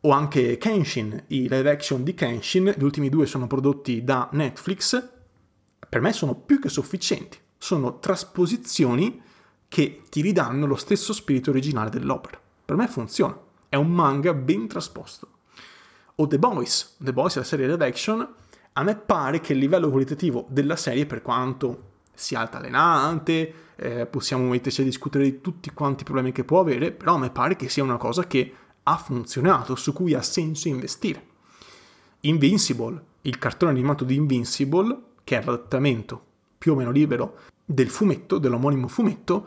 O 0.00 0.10
anche 0.10 0.58
Kenshin, 0.58 1.24
i 1.28 1.48
live 1.48 1.70
action 1.70 2.04
di 2.04 2.12
Kenshin, 2.12 2.74
gli 2.76 2.84
ultimi 2.84 3.08
due 3.08 3.24
sono 3.24 3.46
prodotti 3.46 4.04
da 4.04 4.28
Netflix, 4.32 5.08
per 5.88 6.02
me 6.02 6.12
sono 6.12 6.34
più 6.34 6.60
che 6.60 6.68
sufficienti 6.68 7.38
sono 7.62 8.00
trasposizioni 8.00 9.22
che 9.68 10.02
ti 10.10 10.20
ridanno 10.20 10.66
lo 10.66 10.74
stesso 10.74 11.12
spirito 11.12 11.50
originale 11.50 11.90
dell'opera. 11.90 12.40
Per 12.64 12.74
me 12.74 12.88
funziona, 12.88 13.38
è 13.68 13.76
un 13.76 13.86
manga 13.86 14.34
ben 14.34 14.66
trasposto. 14.66 15.28
O 16.16 16.26
The 16.26 16.40
Boys, 16.40 16.96
The 16.98 17.12
Boys 17.12 17.36
è 17.36 17.38
la 17.38 17.44
serie 17.44 17.68
live 17.68 17.86
action, 17.86 18.28
a 18.72 18.82
me 18.82 18.96
pare 18.96 19.38
che 19.38 19.52
il 19.52 19.60
livello 19.60 19.90
qualitativo 19.90 20.44
della 20.48 20.74
serie, 20.74 21.06
per 21.06 21.22
quanto 21.22 21.90
sia 22.12 22.40
altalenante, 22.40 23.54
eh, 23.76 24.06
possiamo 24.06 24.48
metterci 24.48 24.80
a 24.80 24.84
discutere 24.84 25.22
di 25.22 25.40
tutti 25.40 25.70
quanti 25.70 26.02
i 26.02 26.04
problemi 26.04 26.32
che 26.32 26.42
può 26.42 26.58
avere, 26.58 26.90
però 26.90 27.14
a 27.14 27.18
me 27.18 27.30
pare 27.30 27.54
che 27.54 27.68
sia 27.68 27.84
una 27.84 27.96
cosa 27.96 28.26
che 28.26 28.54
ha 28.82 28.96
funzionato, 28.96 29.76
su 29.76 29.92
cui 29.92 30.14
ha 30.14 30.22
senso 30.22 30.66
investire. 30.66 31.24
Invincible, 32.22 33.00
il 33.20 33.38
cartone 33.38 33.70
animato 33.70 34.02
di 34.02 34.16
Invincible, 34.16 35.00
che 35.22 35.38
è 35.38 35.44
l'adattamento 35.44 36.30
più 36.62 36.74
o 36.74 36.76
meno 36.76 36.92
libero 36.92 37.38
del 37.64 37.90
fumetto, 37.90 38.38
dell'omonimo 38.38 38.86
fumetto, 38.86 39.46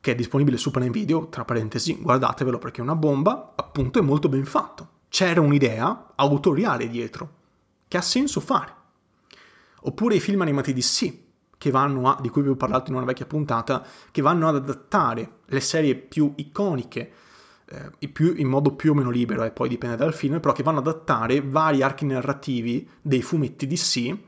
che 0.00 0.12
è 0.12 0.14
disponibile 0.14 0.56
su 0.56 0.70
Prime 0.70 0.88
Video, 0.88 1.28
tra 1.28 1.44
parentesi, 1.44 1.98
guardatevelo 2.00 2.56
perché 2.56 2.80
è 2.80 2.84
una 2.84 2.96
bomba, 2.96 3.52
appunto 3.54 3.98
è 3.98 4.02
molto 4.02 4.30
ben 4.30 4.46
fatto. 4.46 4.88
C'era 5.10 5.42
un'idea 5.42 6.14
autoriale 6.14 6.88
dietro, 6.88 7.32
che 7.86 7.98
ha 7.98 8.00
senso 8.00 8.40
fare. 8.40 8.72
Oppure 9.82 10.14
i 10.14 10.20
film 10.20 10.40
animati 10.40 10.72
di 10.72 10.80
sì, 10.80 11.26
che 11.58 11.70
vanno 11.70 12.08
a, 12.08 12.18
di 12.18 12.30
cui 12.30 12.40
vi 12.40 12.48
ho 12.48 12.56
parlato 12.56 12.90
in 12.90 12.96
una 12.96 13.04
vecchia 13.04 13.26
puntata, 13.26 13.84
che 14.10 14.22
vanno 14.22 14.48
ad 14.48 14.56
adattare 14.56 15.40
le 15.44 15.60
serie 15.60 15.96
più 15.96 16.32
iconiche, 16.36 17.12
eh, 17.66 18.08
più, 18.08 18.32
in 18.38 18.48
modo 18.48 18.74
più 18.74 18.92
o 18.92 18.94
meno 18.94 19.10
libero, 19.10 19.42
e 19.42 19.48
eh, 19.48 19.50
poi 19.50 19.68
dipende 19.68 19.96
dal 19.96 20.14
film, 20.14 20.40
però 20.40 20.54
che 20.54 20.62
vanno 20.62 20.78
ad 20.78 20.86
adattare 20.86 21.42
vari 21.42 21.82
archi 21.82 22.06
narrativi 22.06 22.88
dei 23.02 23.20
fumetti 23.20 23.66
di 23.66 23.76
sì, 23.76 24.27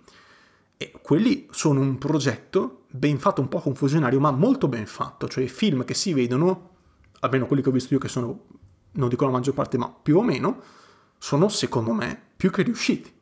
e 0.83 0.93
quelli 1.03 1.47
sono 1.51 1.81
un 1.81 1.99
progetto 1.99 2.85
ben 2.91 3.19
fatto, 3.19 3.43
un 3.43 3.49
po' 3.49 3.61
confusionario, 3.61 4.19
ma 4.19 4.31
molto 4.31 4.67
ben 4.67 4.87
fatto, 4.87 5.29
cioè 5.29 5.45
film 5.45 5.85
che 5.85 5.93
si 5.93 6.15
vedono, 6.15 6.71
almeno 7.21 7.45
quelli 7.45 7.61
che 7.61 7.69
ho 7.69 7.73
visto 7.73 7.93
io, 7.93 8.01
che 8.01 8.09
sono, 8.09 8.47
non 8.93 9.11
dico 9.11 9.27
la 9.27 9.31
maggior 9.31 9.53
parte, 9.53 9.77
ma 9.77 9.91
più 9.91 10.17
o 10.17 10.23
meno, 10.23 10.63
sono 11.19 11.51
secondo 11.51 11.93
me 11.93 12.19
più 12.35 12.51
che 12.51 12.63
riusciti. 12.63 13.13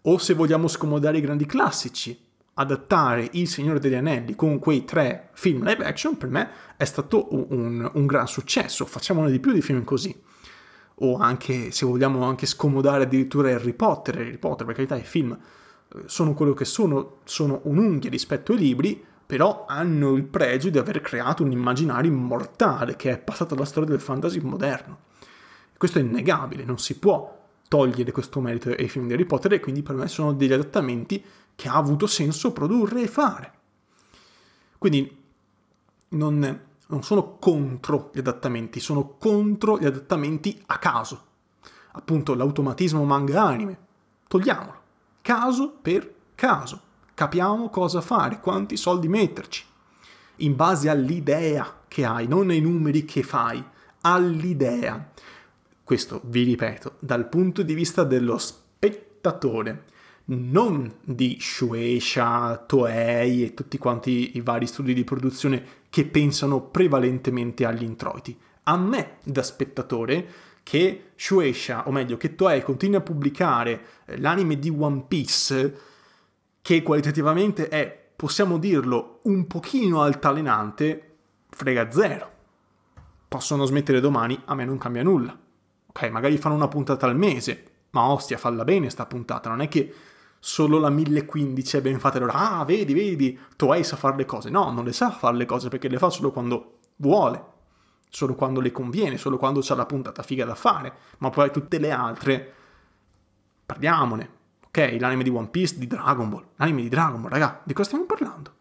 O 0.00 0.16
se 0.16 0.32
vogliamo 0.32 0.66
scomodare 0.66 1.18
i 1.18 1.20
grandi 1.20 1.44
classici, 1.44 2.18
adattare 2.54 3.28
Il 3.32 3.48
Signore 3.48 3.78
degli 3.78 3.94
Anelli 3.94 4.34
con 4.34 4.58
quei 4.58 4.86
tre 4.86 5.28
film 5.34 5.66
live 5.66 5.84
action 5.84 6.16
per 6.16 6.30
me 6.30 6.48
è 6.78 6.84
stato 6.84 7.34
un, 7.34 7.90
un 7.92 8.06
gran 8.06 8.26
successo, 8.26 8.86
facciamone 8.86 9.30
di 9.30 9.40
più 9.40 9.52
di 9.52 9.60
film 9.60 9.84
così. 9.84 10.18
O 11.00 11.18
anche, 11.18 11.70
se 11.70 11.84
vogliamo, 11.84 12.24
anche 12.24 12.46
scomodare 12.46 13.02
addirittura 13.02 13.50
Harry 13.50 13.74
Potter, 13.74 14.16
Harry 14.16 14.38
Potter, 14.38 14.64
per 14.64 14.74
carità 14.74 14.96
i 14.96 15.04
film 15.04 15.38
sono 16.06 16.34
quello 16.34 16.54
che 16.54 16.64
sono, 16.64 17.18
sono 17.24 17.60
un'unghia 17.64 18.10
rispetto 18.10 18.52
ai 18.52 18.58
libri, 18.58 19.04
però 19.24 19.64
hanno 19.66 20.14
il 20.14 20.24
pregio 20.24 20.68
di 20.68 20.78
aver 20.78 21.00
creato 21.00 21.42
un 21.42 21.52
immaginario 21.52 22.10
immortale 22.10 22.96
che 22.96 23.12
è 23.12 23.18
passato 23.18 23.54
alla 23.54 23.64
storia 23.64 23.88
del 23.88 24.00
fantasy 24.00 24.40
moderno. 24.40 24.98
Questo 25.76 25.98
è 25.98 26.02
innegabile, 26.02 26.64
non 26.64 26.78
si 26.78 26.98
può 26.98 27.40
togliere 27.66 28.12
questo 28.12 28.40
merito 28.40 28.68
ai 28.68 28.88
film 28.88 29.06
di 29.06 29.14
Harry 29.14 29.24
Potter 29.24 29.54
e 29.54 29.60
quindi 29.60 29.82
per 29.82 29.94
me 29.94 30.06
sono 30.06 30.32
degli 30.34 30.52
adattamenti 30.52 31.24
che 31.54 31.68
ha 31.68 31.74
avuto 31.74 32.06
senso 32.06 32.52
produrre 32.52 33.02
e 33.02 33.08
fare. 33.08 33.52
Quindi 34.76 35.16
non, 36.08 36.60
non 36.86 37.02
sono 37.02 37.38
contro 37.38 38.10
gli 38.12 38.18
adattamenti, 38.18 38.80
sono 38.80 39.16
contro 39.16 39.78
gli 39.78 39.86
adattamenti 39.86 40.62
a 40.66 40.78
caso. 40.78 41.26
Appunto 41.92 42.34
l'automatismo 42.34 43.04
manga 43.04 43.42
anime, 43.42 43.78
togliamolo. 44.28 44.81
Caso 45.22 45.70
per 45.80 46.14
caso. 46.34 46.80
Capiamo 47.14 47.68
cosa 47.68 48.00
fare, 48.00 48.40
quanti 48.40 48.76
soldi 48.76 49.06
metterci. 49.06 49.64
In 50.38 50.56
base 50.56 50.88
all'idea 50.88 51.82
che 51.86 52.04
hai, 52.04 52.26
non 52.26 52.50
ai 52.50 52.60
numeri 52.60 53.04
che 53.04 53.22
fai, 53.22 53.62
all'idea. 54.00 55.12
Questo, 55.84 56.22
vi 56.24 56.42
ripeto, 56.42 56.96
dal 56.98 57.28
punto 57.28 57.62
di 57.62 57.74
vista 57.74 58.02
dello 58.02 58.36
spettatore 58.36 59.84
non 60.24 60.92
di 61.02 61.36
Shueisha, 61.40 62.56
Toei 62.66 63.44
e 63.44 63.54
tutti 63.54 63.78
quanti 63.78 64.36
i 64.36 64.40
vari 64.40 64.66
studi 64.66 64.92
di 64.92 65.04
produzione 65.04 65.64
che 65.88 66.04
pensano 66.04 66.60
prevalentemente 66.62 67.64
agli 67.64 67.84
introiti. 67.84 68.36
A 68.64 68.76
me, 68.76 69.18
da 69.22 69.42
spettatore, 69.42 70.26
che 70.62 71.10
Shueisha, 71.16 71.86
o 71.86 71.90
meglio, 71.90 72.16
che 72.16 72.34
Toei 72.34 72.62
continui 72.62 72.96
a 72.96 73.00
pubblicare 73.00 73.84
eh, 74.06 74.18
l'anime 74.18 74.58
di 74.58 74.70
One 74.70 75.04
Piece, 75.06 75.78
che 76.62 76.82
qualitativamente 76.82 77.68
è, 77.68 78.10
possiamo 78.14 78.58
dirlo, 78.58 79.20
un 79.24 79.46
pochino 79.46 80.02
altalenante, 80.02 81.16
frega 81.50 81.90
zero. 81.90 82.30
Possono 83.28 83.64
smettere 83.64 84.00
domani, 84.00 84.40
a 84.46 84.54
me 84.54 84.64
non 84.64 84.78
cambia 84.78 85.02
nulla. 85.02 85.36
Ok, 85.86 86.08
magari 86.10 86.38
fanno 86.38 86.54
una 86.54 86.68
puntata 86.68 87.06
al 87.06 87.16
mese, 87.16 87.64
ma 87.90 88.06
ostia, 88.06 88.38
falla 88.38 88.64
bene 88.64 88.90
sta 88.90 89.06
puntata, 89.06 89.48
non 89.48 89.60
è 89.60 89.68
che 89.68 89.92
solo 90.38 90.78
la 90.78 90.90
1015 90.90 91.76
è 91.76 91.80
ben 91.80 92.00
fatta 92.00 92.16
allora, 92.16 92.58
ah, 92.58 92.64
vedi, 92.64 92.94
vedi, 92.94 93.38
Toei 93.56 93.84
sa 93.84 93.96
fare 93.96 94.16
le 94.16 94.24
cose. 94.24 94.50
No, 94.50 94.70
non 94.70 94.84
le 94.84 94.92
sa 94.92 95.10
fare 95.10 95.36
le 95.36 95.46
cose 95.46 95.68
perché 95.68 95.88
le 95.88 95.98
fa 95.98 96.10
solo 96.10 96.32
quando 96.32 96.78
vuole, 96.96 97.44
solo 98.12 98.34
quando 98.34 98.60
le 98.60 98.70
conviene, 98.70 99.16
solo 99.16 99.38
quando 99.38 99.60
c'ha 99.62 99.74
la 99.74 99.86
puntata 99.86 100.22
figa 100.22 100.44
da 100.44 100.54
fare, 100.54 100.92
ma 101.18 101.30
poi 101.30 101.50
tutte 101.50 101.78
le 101.78 101.90
altre, 101.90 102.52
parliamone. 103.64 104.40
Ok, 104.66 104.96
l'anime 105.00 105.22
di 105.22 105.30
One 105.30 105.48
Piece, 105.48 105.78
di 105.78 105.86
Dragon 105.86 106.28
Ball, 106.28 106.44
l'anime 106.56 106.82
di 106.82 106.88
Dragon 106.90 107.20
Ball, 107.20 107.30
raga, 107.30 107.60
di 107.64 107.72
cosa 107.72 107.88
stiamo 107.88 108.04
parlando? 108.04 108.52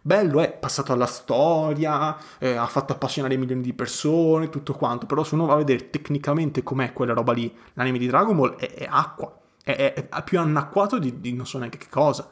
Bello 0.00 0.40
è, 0.40 0.52
passato 0.52 0.92
alla 0.92 1.06
storia, 1.06 2.16
eh, 2.38 2.54
ha 2.54 2.66
fatto 2.66 2.92
appassionare 2.92 3.36
milioni 3.36 3.60
di 3.62 3.72
persone, 3.72 4.48
tutto 4.48 4.72
quanto, 4.72 5.06
però 5.06 5.24
se 5.24 5.34
uno 5.34 5.46
va 5.46 5.54
a 5.54 5.58
vedere 5.58 5.90
tecnicamente 5.90 6.62
com'è 6.62 6.92
quella 6.92 7.12
roba 7.12 7.32
lì, 7.32 7.52
l'anime 7.74 7.98
di 7.98 8.06
Dragon 8.06 8.36
Ball 8.36 8.54
è, 8.54 8.72
è 8.72 8.86
acqua, 8.88 9.36
è, 9.64 9.72
è, 9.72 10.08
è 10.08 10.22
più 10.22 10.38
anacquato 10.38 10.98
di, 10.98 11.20
di, 11.20 11.32
non 11.32 11.46
so 11.46 11.58
neanche 11.58 11.78
che 11.78 11.88
cosa. 11.90 12.28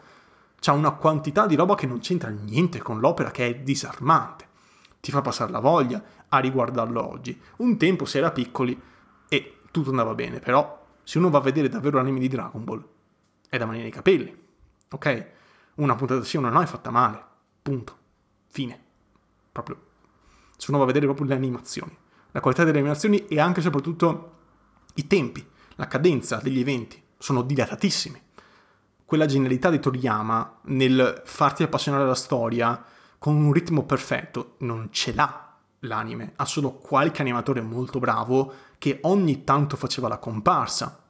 C'ha 0.60 0.72
una 0.72 0.92
quantità 0.92 1.46
di 1.46 1.56
roba 1.56 1.74
che 1.74 1.86
non 1.86 1.98
c'entra 1.98 2.28
niente 2.28 2.78
con 2.78 3.00
l'opera, 3.00 3.30
che 3.30 3.46
è 3.46 3.54
disarmante. 3.56 4.48
Ti 5.00 5.10
fa 5.10 5.22
passare 5.22 5.50
la 5.50 5.60
voglia 5.60 6.02
a 6.28 6.38
riguardarlo 6.38 7.06
oggi. 7.06 7.40
Un 7.56 7.76
tempo 7.78 8.04
si 8.04 8.18
era 8.18 8.30
piccoli 8.30 8.80
e 9.28 9.58
tutto 9.70 9.90
andava 9.90 10.14
bene, 10.14 10.38
però 10.38 10.86
se 11.02 11.18
uno 11.18 11.30
va 11.30 11.38
a 11.38 11.42
vedere 11.42 11.68
davvero 11.68 11.96
l'anime 11.96 12.20
di 12.20 12.28
Dragon 12.28 12.62
Ball, 12.62 12.86
è 13.48 13.58
da 13.58 13.66
manire 13.66 13.88
i 13.88 13.90
capelli. 13.90 14.36
Ok? 14.90 15.26
Una 15.76 15.94
puntata 15.94 16.22
sì 16.22 16.36
o 16.36 16.40
una 16.40 16.50
no 16.50 16.60
è 16.60 16.66
fatta 16.66 16.90
male. 16.90 17.24
Punto. 17.62 17.96
Fine. 18.46 18.78
Proprio. 19.50 19.88
Se 20.56 20.70
uno 20.70 20.78
va 20.78 20.84
a 20.84 20.86
vedere 20.86 21.06
proprio 21.06 21.26
le 21.26 21.34
animazioni. 21.34 21.96
La 22.32 22.40
qualità 22.40 22.64
delle 22.64 22.78
animazioni 22.78 23.26
e 23.26 23.40
anche 23.40 23.60
e 23.60 23.62
soprattutto 23.62 24.38
i 24.94 25.06
tempi, 25.06 25.44
la 25.76 25.86
cadenza 25.86 26.36
degli 26.36 26.60
eventi 26.60 27.02
sono 27.16 27.42
dilatatissimi. 27.42 28.20
Quella 29.04 29.26
genialità 29.26 29.70
di 29.70 29.80
Toriyama 29.80 30.60
nel 30.64 31.22
farti 31.24 31.62
appassionare 31.62 32.04
alla 32.04 32.14
storia 32.14 32.84
con 33.20 33.36
un 33.36 33.52
ritmo 33.52 33.84
perfetto 33.84 34.54
non 34.60 34.88
ce 34.92 35.12
l'ha 35.12 35.54
l'anime, 35.80 36.32
ha 36.36 36.46
solo 36.46 36.72
qualche 36.72 37.20
animatore 37.20 37.60
molto 37.60 37.98
bravo 37.98 38.50
che 38.78 39.00
ogni 39.02 39.44
tanto 39.44 39.76
faceva 39.76 40.08
la 40.08 40.16
comparsa 40.16 41.02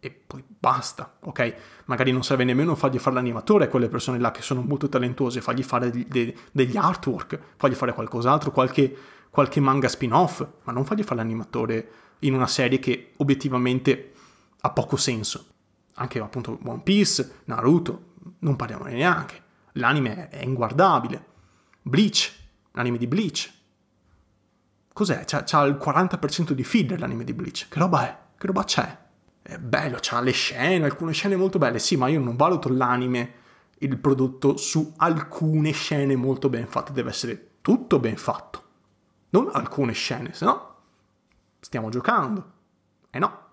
e 0.00 0.10
poi 0.10 0.42
basta, 0.46 1.18
ok? 1.20 1.54
Magari 1.84 2.10
non 2.10 2.24
serve 2.24 2.42
nemmeno 2.42 2.74
fargli 2.74 2.98
fare 2.98 3.14
l'animatore 3.14 3.66
a 3.66 3.68
quelle 3.68 3.88
persone 3.88 4.18
là 4.18 4.32
che 4.32 4.42
sono 4.42 4.62
molto 4.62 4.88
talentuose, 4.88 5.40
fargli 5.40 5.62
fare 5.62 5.90
degli, 5.90 6.34
degli 6.50 6.76
artwork, 6.76 7.38
fargli 7.54 7.74
fare 7.74 7.94
qualcos'altro, 7.94 8.50
qualche, 8.50 8.92
qualche 9.30 9.60
manga 9.60 9.86
spin-off, 9.86 10.44
ma 10.64 10.72
non 10.72 10.84
fargli 10.84 11.04
fare 11.04 11.20
l'animatore 11.20 11.90
in 12.20 12.34
una 12.34 12.48
serie 12.48 12.80
che 12.80 13.12
obiettivamente 13.18 14.12
ha 14.60 14.70
poco 14.70 14.96
senso. 14.96 15.46
Anche 15.94 16.18
appunto 16.18 16.58
One 16.64 16.82
Piece, 16.82 17.42
Naruto, 17.44 18.14
non 18.40 18.56
parliamone 18.56 18.92
neanche. 18.94 19.42
L'anime 19.74 20.30
è 20.30 20.42
inguardabile. 20.42 21.32
Bleach, 21.86 22.32
l'anime 22.72 22.98
di 22.98 23.06
Bleach. 23.06 23.52
Cos'è? 24.92 25.24
C'ha, 25.24 25.44
c'ha 25.44 25.62
il 25.64 25.74
40% 25.74 26.52
di 26.52 26.64
filler 26.64 26.98
l'anime 26.98 27.24
di 27.24 27.32
Bleach. 27.32 27.68
Che 27.68 27.78
roba 27.78 28.08
è? 28.08 28.18
Che 28.38 28.46
roba 28.46 28.64
c'è? 28.64 28.98
È 29.42 29.58
bello, 29.58 29.98
c'ha 30.00 30.20
le 30.20 30.32
scene, 30.32 30.84
alcune 30.84 31.12
scene 31.12 31.36
molto 31.36 31.58
belle. 31.58 31.78
Sì, 31.78 31.96
ma 31.96 32.08
io 32.08 32.20
non 32.20 32.36
valuto 32.36 32.68
l'anime, 32.68 33.32
il 33.78 33.98
prodotto, 33.98 34.56
su 34.56 34.94
alcune 34.96 35.72
scene 35.72 36.16
molto 36.16 36.48
ben 36.48 36.66
fatte. 36.66 36.92
Deve 36.92 37.10
essere 37.10 37.50
tutto 37.60 37.98
ben 37.98 38.16
fatto. 38.16 38.62
Non 39.30 39.50
alcune 39.52 39.92
scene, 39.92 40.32
se 40.32 40.44
no 40.44 40.72
stiamo 41.60 41.90
giocando. 41.90 42.52
E 43.10 43.16
eh 43.16 43.18
no 43.18 43.44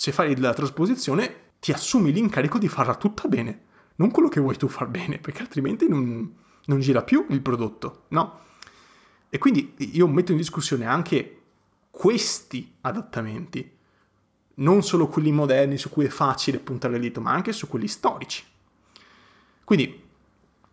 se 0.00 0.12
fai 0.12 0.34
la 0.36 0.54
trasposizione 0.54 1.48
ti 1.60 1.72
assumi 1.72 2.10
l'incarico 2.10 2.58
di 2.58 2.68
farla 2.68 2.94
tutta 2.94 3.28
bene, 3.28 3.66
non 3.96 4.10
quello 4.10 4.28
che 4.28 4.40
vuoi 4.40 4.56
tu 4.56 4.66
far 4.66 4.88
bene, 4.88 5.18
perché 5.18 5.42
altrimenti 5.42 5.88
non, 5.88 6.36
non 6.66 6.80
gira 6.80 7.02
più 7.02 7.26
il 7.30 7.40
prodotto, 7.40 8.04
no? 8.08 8.40
E 9.28 9.38
quindi 9.38 9.74
io 9.92 10.06
metto 10.08 10.32
in 10.32 10.38
discussione 10.38 10.86
anche 10.86 11.40
questi 11.90 12.74
adattamenti, 12.80 13.78
non 14.54 14.82
solo 14.82 15.08
quelli 15.08 15.32
moderni 15.32 15.78
su 15.78 15.88
cui 15.88 16.04
è 16.04 16.08
facile 16.08 16.58
puntare 16.58 16.96
il 16.96 17.02
dito, 17.02 17.20
ma 17.20 17.32
anche 17.32 17.52
su 17.52 17.68
quelli 17.68 17.88
storici. 17.88 18.42
Quindi 19.64 20.08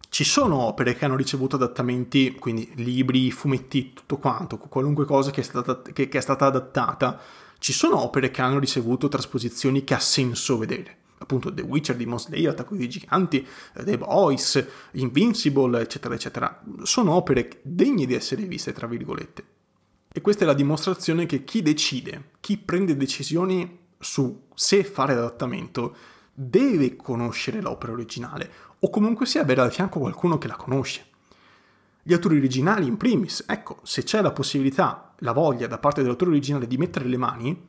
ci 0.10 0.24
sono 0.24 0.58
opere 0.58 0.96
che 0.96 1.06
hanno 1.06 1.16
ricevuto 1.16 1.56
adattamenti, 1.56 2.36
quindi 2.40 2.72
libri, 2.76 3.32
fumetti, 3.32 3.94
tutto 3.94 4.18
quanto, 4.18 4.58
qualunque 4.58 5.06
cosa 5.06 5.32
che 5.32 5.42
è 5.42 5.44
stata, 5.44 5.82
che, 5.82 6.10
che 6.10 6.18
è 6.18 6.22
stata 6.22 6.46
adattata 6.46 7.20
ci 7.60 7.74
sono 7.74 8.02
opere 8.02 8.32
che 8.32 8.42
hanno 8.42 8.60
ricevuto 8.60 9.08
trasposizioni 9.08 9.84
che 9.84 9.94
ha 9.94 10.00
senso 10.00 10.58
vedere. 10.58 10.98
Appunto 11.20 11.54
The 11.54 11.62
Witcher, 11.62 11.96
Demon 11.96 12.20
Slayer, 12.20 12.52
Attacco 12.52 12.76
dei 12.76 12.88
Giganti, 12.88 13.46
eh, 13.74 13.84
The 13.84 13.98
Boys, 13.98 14.66
Invincible, 14.92 15.82
eccetera, 15.82 16.14
eccetera. 16.14 16.64
Sono 16.84 17.14
opere 17.14 17.60
degne 17.64 18.06
di 18.06 18.14
essere 18.14 18.44
viste, 18.44 18.72
tra 18.72 18.88
virgolette. 18.88 19.44
E 20.12 20.22
questa 20.22 20.44
è 20.44 20.48
la 20.48 20.54
dimostrazione 20.54 21.26
che 21.26 21.44
chi 21.44 21.62
decide, 21.62 22.32
chi 22.40 22.58
prende 22.58 22.96
decisioni 22.96 23.86
su 24.00 24.46
se 24.54 24.84
fare 24.84 25.14
adattamento, 25.14 25.96
deve 26.34 26.96
conoscere 26.96 27.62
l'opera 27.62 27.92
originale, 27.92 28.52
o 28.80 28.90
comunque 28.90 29.26
sia 29.26 29.42
avere 29.42 29.62
al 29.62 29.72
fianco 29.72 30.00
qualcuno 30.00 30.38
che 30.38 30.48
la 30.48 30.56
conosce. 30.56 31.06
Gli 32.04 32.14
autori 32.14 32.38
originali 32.38 32.88
in 32.88 32.96
primis, 32.96 33.44
ecco, 33.48 33.80
se 33.84 34.04
c'è 34.04 34.22
la 34.22 34.32
possibilità, 34.32 35.14
la 35.20 35.34
voglia 35.34 35.68
da 35.68 35.78
parte 35.78 36.02
dell'autore 36.02 36.32
originale 36.32 36.68
di 36.68 36.78
mettere 36.78 37.06
le 37.06 37.18
mani, 37.18 37.68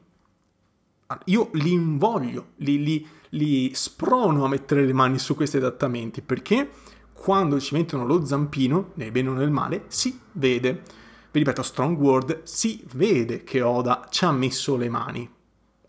io 1.25 1.51
li 1.55 1.73
invoglio, 1.73 2.53
li, 2.57 2.83
li, 2.83 3.09
li 3.31 3.73
sprono 3.75 4.45
a 4.45 4.49
mettere 4.49 4.85
le 4.85 4.93
mani 4.93 5.19
su 5.19 5.35
questi 5.35 5.57
adattamenti, 5.57 6.23
perché 6.23 6.71
quando 7.13 7.61
ci 7.61 7.75
mettono 7.75 8.07
lo 8.07 8.25
zampino, 8.25 8.93
nel 8.95 9.11
bene 9.11 9.29
o 9.29 9.33
nel 9.33 9.51
male, 9.51 9.85
si 9.89 10.19
vede. 10.33 10.83
Vi 11.31 11.39
ripeto, 11.41 11.63
Strong 11.63 11.99
Word, 11.99 12.43
si 12.45 12.85
vede 12.95 13.45
che 13.45 13.61
Oda 13.61 14.07
ci 14.11 14.25
ha 14.25 14.33
messo 14.33 14.77
le 14.77 14.89
mani. 14.89 15.29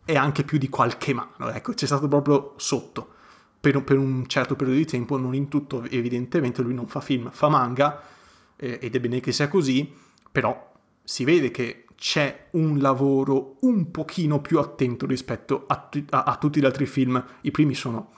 E 0.03 0.15
anche 0.15 0.43
più 0.43 0.57
di 0.57 0.69
qualche 0.69 1.13
mano, 1.13 1.49
ecco, 1.51 1.73
c'è 1.73 1.85
stato 1.85 2.07
proprio 2.07 2.53
sotto. 2.57 3.13
Per, 3.59 3.83
per 3.83 3.97
un 3.97 4.25
certo 4.27 4.55
periodo 4.55 4.79
di 4.79 4.85
tempo, 4.85 5.17
non 5.17 5.35
in 5.35 5.47
tutto, 5.49 5.83
evidentemente, 5.83 6.61
lui 6.61 6.73
non 6.73 6.87
fa 6.87 6.99
film, 6.99 7.29
fa 7.31 7.47
manga, 7.47 8.01
eh, 8.55 8.79
ed 8.81 8.95
è 8.95 8.99
bene 8.99 9.19
che 9.19 9.31
sia 9.31 9.47
così, 9.47 9.93
però 10.31 10.73
si 11.03 11.23
vede 11.23 11.51
che 11.51 11.85
c'è 11.99 12.47
un 12.51 12.79
lavoro 12.79 13.57
un 13.61 13.91
pochino 13.91 14.39
più 14.39 14.57
attento 14.57 15.05
rispetto 15.05 15.65
a, 15.67 15.89
a, 16.11 16.23
a 16.23 16.37
tutti 16.37 16.61
gli 16.61 16.65
altri 16.65 16.85
film. 16.85 17.21
I 17.41 17.51
primi 17.51 17.75
sono 17.75 18.11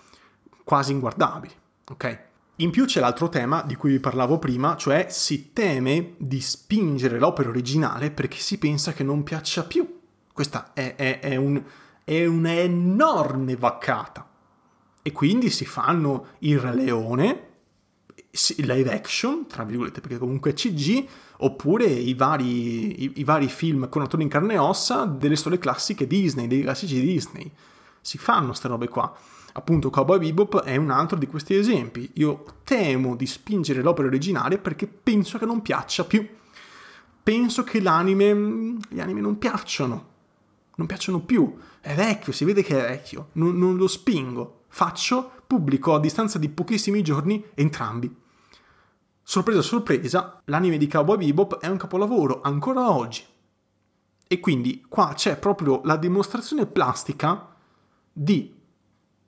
quasi 0.64 0.92
inguardabili, 0.92 1.54
ok? 1.90 2.20
In 2.58 2.70
più 2.70 2.86
c'è 2.86 3.00
l'altro 3.00 3.28
tema 3.28 3.64
di 3.64 3.76
cui 3.76 3.94
vi 3.94 4.00
parlavo 4.00 4.38
prima, 4.38 4.76
cioè 4.76 5.08
si 5.10 5.52
teme 5.52 6.14
di 6.18 6.40
spingere 6.40 7.18
l'opera 7.18 7.50
originale 7.50 8.12
perché 8.12 8.38
si 8.38 8.60
pensa 8.60 8.94
che 8.94 9.04
non 9.04 9.24
piaccia 9.24 9.64
più. 9.64 10.00
Questa 10.32 10.74
è, 10.74 10.94
è, 10.96 11.20
è, 11.20 11.36
un, 11.36 11.60
è 12.04 12.24
un'enorme 12.24 13.56
vaccata. 13.56 14.30
E 15.02 15.12
quindi 15.12 15.50
si 15.50 15.66
fanno 15.66 16.28
il 16.40 16.60
Re 16.60 16.76
Leone, 16.76 17.50
live 18.58 18.92
action, 18.92 19.46
tra 19.48 19.64
virgolette, 19.64 20.00
perché 20.00 20.18
comunque 20.18 20.52
è 20.52 20.54
CG, 20.54 21.06
oppure 21.38 21.86
i 21.86 22.14
vari, 22.14 23.04
i, 23.04 23.12
i 23.16 23.24
vari 23.24 23.48
film 23.48 23.90
con 23.90 24.02
attori 24.02 24.24
in 24.24 24.30
carne 24.30 24.54
e 24.54 24.58
ossa 24.58 25.06
delle 25.06 25.36
storie 25.36 25.60
classiche 25.60 26.08
Disney, 26.08 26.48
dei 26.48 26.62
classici 26.62 27.00
Disney. 27.02 27.52
Si 28.00 28.18
fanno 28.18 28.48
queste 28.48 28.68
robe 28.68 28.88
qua. 28.88 29.14
Appunto, 29.54 29.90
Cowboy 29.90 30.18
Bebop 30.20 30.64
è 30.64 30.78
un 30.78 30.92
altro 30.92 31.18
di 31.18 31.28
questi 31.28 31.56
esempi. 31.56 32.10
Io 32.14 32.46
temo 32.64 33.16
di 33.16 33.26
spingere 33.26 33.82
l'opera 33.82 34.08
originale 34.08 34.58
perché 34.58 34.88
penso 34.88 35.38
che 35.38 35.46
non 35.46 35.62
piaccia 35.62 36.06
più. 36.06 36.26
Penso 37.24 37.64
che 37.64 37.82
l'anime. 37.82 38.78
gli 38.90 39.00
anime 39.00 39.20
non 39.20 39.38
piacciono. 39.38 40.10
Non 40.76 40.88
piacciono 40.88 41.20
più. 41.20 41.54
È 41.82 41.94
vecchio, 41.94 42.32
si 42.32 42.46
vede 42.46 42.64
che 42.64 42.80
è 42.80 42.90
vecchio. 42.90 43.30
Non, 43.34 43.58
non 43.58 43.76
lo 43.76 43.88
spingo. 43.88 44.64
Faccio, 44.70 45.32
pubblico 45.46 45.94
a 45.94 46.00
distanza 46.00 46.40
di 46.40 46.48
pochissimi 46.48 47.02
giorni 47.04 47.44
entrambi. 47.56 48.21
Sorpresa 49.24 49.62
sorpresa, 49.62 50.42
l'anime 50.46 50.78
di 50.78 50.88
Cowboy 50.88 51.18
Bebop 51.18 51.60
è 51.60 51.68
un 51.68 51.78
capolavoro 51.78 52.42
ancora 52.42 52.92
oggi. 52.92 53.24
E 54.28 54.40
quindi 54.40 54.86
qua 54.88 55.14
c'è 55.14 55.38
proprio 55.38 55.82
la 55.84 55.98
dimostrazione 55.98 56.66
plastica 56.66 57.54
di 58.12 58.54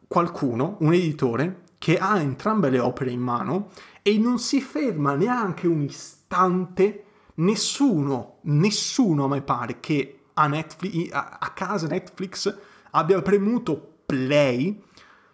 qualcuno, 0.08 0.78
un 0.80 0.94
editore, 0.94 1.64
che 1.78 1.98
ha 1.98 2.20
entrambe 2.20 2.70
le 2.70 2.80
opere 2.80 3.12
in 3.12 3.20
mano 3.20 3.72
e 4.02 4.18
non 4.18 4.40
si 4.40 4.62
ferma 4.62 5.16
neanche 5.16 5.68
un 5.68 5.82
istante, 5.82 7.04
nessuno, 7.36 8.38
nessuno 8.44 9.26
a 9.26 9.28
me 9.28 9.42
pare 9.42 9.80
che 9.80 10.20
a, 10.34 10.48
Netflix, 10.48 11.10
a 11.12 11.52
casa 11.54 11.88
Netflix 11.88 12.58
abbia 12.92 13.22
premuto 13.22 13.96
play 14.06 14.82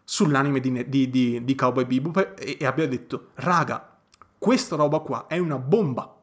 sull'anime 0.04 0.60
di, 0.60 0.90
di, 0.90 1.10
di, 1.10 1.44
di 1.44 1.56
Cowboy 1.56 1.86
Bebop 1.86 2.34
e, 2.40 2.58
e 2.60 2.66
abbia 2.66 2.88
detto, 2.88 3.30
raga, 3.36 3.89
questa 4.40 4.78
roba 4.78 5.00
qua 5.00 5.28
è 5.28 5.38
una 5.38 5.58
bomba. 5.60 6.18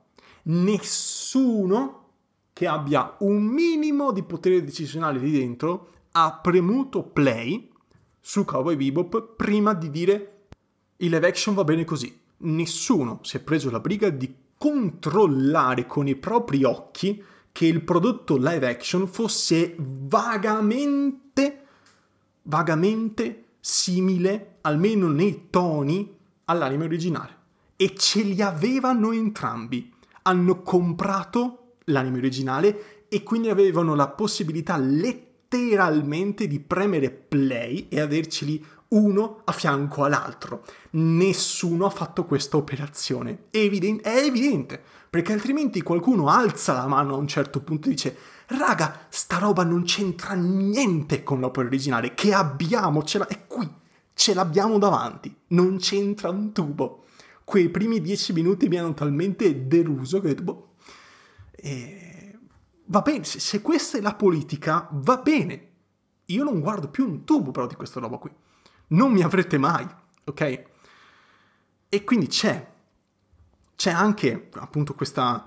Nessuno 0.44 2.04
che 2.52 2.66
abbia 2.66 3.16
un 3.18 3.44
minimo 3.44 4.10
di 4.12 4.22
potere 4.22 4.64
decisionale 4.64 5.18
lì 5.18 5.30
dentro 5.30 5.88
ha 6.12 6.40
premuto 6.42 7.02
play 7.02 7.70
su 8.18 8.46
Cowboy 8.46 8.76
Bebop 8.76 9.34
prima 9.36 9.74
di 9.74 9.90
dire 9.90 10.46
il 10.96 11.10
live 11.10 11.28
action 11.28 11.54
va 11.54 11.64
bene 11.64 11.84
così. 11.84 12.18
Nessuno 12.38 13.20
si 13.22 13.36
è 13.36 13.40
preso 13.40 13.70
la 13.70 13.80
briga 13.80 14.08
di 14.08 14.34
controllare 14.56 15.86
con 15.86 16.08
i 16.08 16.16
propri 16.16 16.64
occhi 16.64 17.22
che 17.52 17.66
il 17.66 17.82
prodotto 17.82 18.36
live 18.36 18.66
action 18.66 19.06
fosse 19.06 19.74
vagamente, 19.78 21.64
vagamente 22.42 23.44
simile, 23.60 24.56
almeno 24.62 25.08
nei 25.08 25.48
toni, 25.50 26.16
all'anime 26.44 26.84
originale. 26.84 27.35
E 27.76 27.94
ce 27.96 28.22
li 28.22 28.40
avevano 28.40 29.12
entrambi. 29.12 29.92
Hanno 30.22 30.62
comprato 30.62 31.74
l'anime 31.84 32.18
originale 32.18 33.06
e 33.08 33.22
quindi 33.22 33.50
avevano 33.50 33.94
la 33.94 34.08
possibilità 34.08 34.76
letteralmente 34.76 36.46
di 36.46 36.58
premere 36.58 37.10
play 37.10 37.86
e 37.88 38.00
averceli 38.00 38.64
uno 38.88 39.42
a 39.44 39.52
fianco 39.52 40.04
all'altro. 40.04 40.64
Nessuno 40.92 41.86
ha 41.86 41.90
fatto 41.90 42.24
questa 42.24 42.56
operazione. 42.56 43.44
È, 43.50 43.58
è 43.58 44.16
evidente, 44.18 44.82
perché 45.10 45.32
altrimenti 45.32 45.82
qualcuno 45.82 46.28
alza 46.28 46.72
la 46.72 46.86
mano 46.86 47.14
a 47.14 47.18
un 47.18 47.28
certo 47.28 47.60
punto 47.60 47.88
e 47.88 47.90
dice 47.92 48.16
raga, 48.48 49.06
sta 49.08 49.38
roba 49.38 49.64
non 49.64 49.82
c'entra 49.82 50.34
niente 50.34 51.22
con 51.22 51.40
l'opera 51.40 51.66
originale, 51.66 52.14
che 52.14 52.32
abbiamo, 52.32 53.02
ce 53.02 53.18
la- 53.18 53.26
è 53.26 53.46
qui, 53.46 53.68
ce 54.14 54.34
l'abbiamo 54.34 54.78
davanti, 54.78 55.34
non 55.48 55.78
c'entra 55.78 56.30
un 56.30 56.52
tubo. 56.52 57.05
Quei 57.46 57.68
primi 57.68 58.00
dieci 58.00 58.32
minuti 58.32 58.66
mi 58.66 58.76
hanno 58.76 58.92
talmente 58.92 59.68
deluso 59.68 60.18
che 60.18 60.26
ho 60.26 60.30
detto, 60.30 60.42
boh, 60.42 60.74
e 61.52 62.36
va 62.86 63.02
bene, 63.02 63.22
se, 63.22 63.38
se 63.38 63.62
questa 63.62 63.98
è 63.98 64.00
la 64.00 64.16
politica, 64.16 64.88
va 64.90 65.18
bene. 65.18 65.68
Io 66.24 66.42
non 66.42 66.58
guardo 66.58 66.88
più 66.88 67.08
un 67.08 67.22
tubo 67.22 67.52
però 67.52 67.68
di 67.68 67.76
questa 67.76 68.00
roba 68.00 68.18
qui. 68.18 68.32
Non 68.88 69.12
mi 69.12 69.22
avrete 69.22 69.58
mai, 69.58 69.86
ok? 70.24 70.62
E 71.88 72.02
quindi 72.02 72.26
c'è, 72.26 72.68
c'è 73.76 73.92
anche 73.92 74.48
appunto 74.54 74.94
questa, 74.94 75.46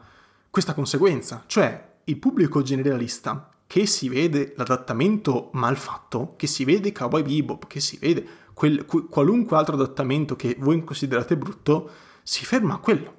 questa 0.50 0.74
conseguenza, 0.74 1.44
cioè 1.48 1.96
il 2.06 2.18
pubblico 2.18 2.62
generalista 2.62 3.50
che 3.68 3.86
si 3.86 4.08
vede 4.08 4.54
l'adattamento 4.56 5.50
mal 5.52 5.76
fatto, 5.76 6.36
che 6.38 6.48
si 6.48 6.64
vede 6.64 6.94
Cowboy 6.94 7.24
Bebop, 7.24 7.68
che 7.68 7.82
si 7.82 7.98
vede 7.98 8.26
quel, 8.60 8.86
qualunque 8.86 9.56
altro 9.56 9.76
adattamento 9.76 10.36
che 10.36 10.58
voi 10.60 10.84
considerate 10.84 11.38
brutto, 11.38 11.90
si 12.24 12.44
ferma 12.44 12.74
a 12.74 12.80
quello. 12.80 13.14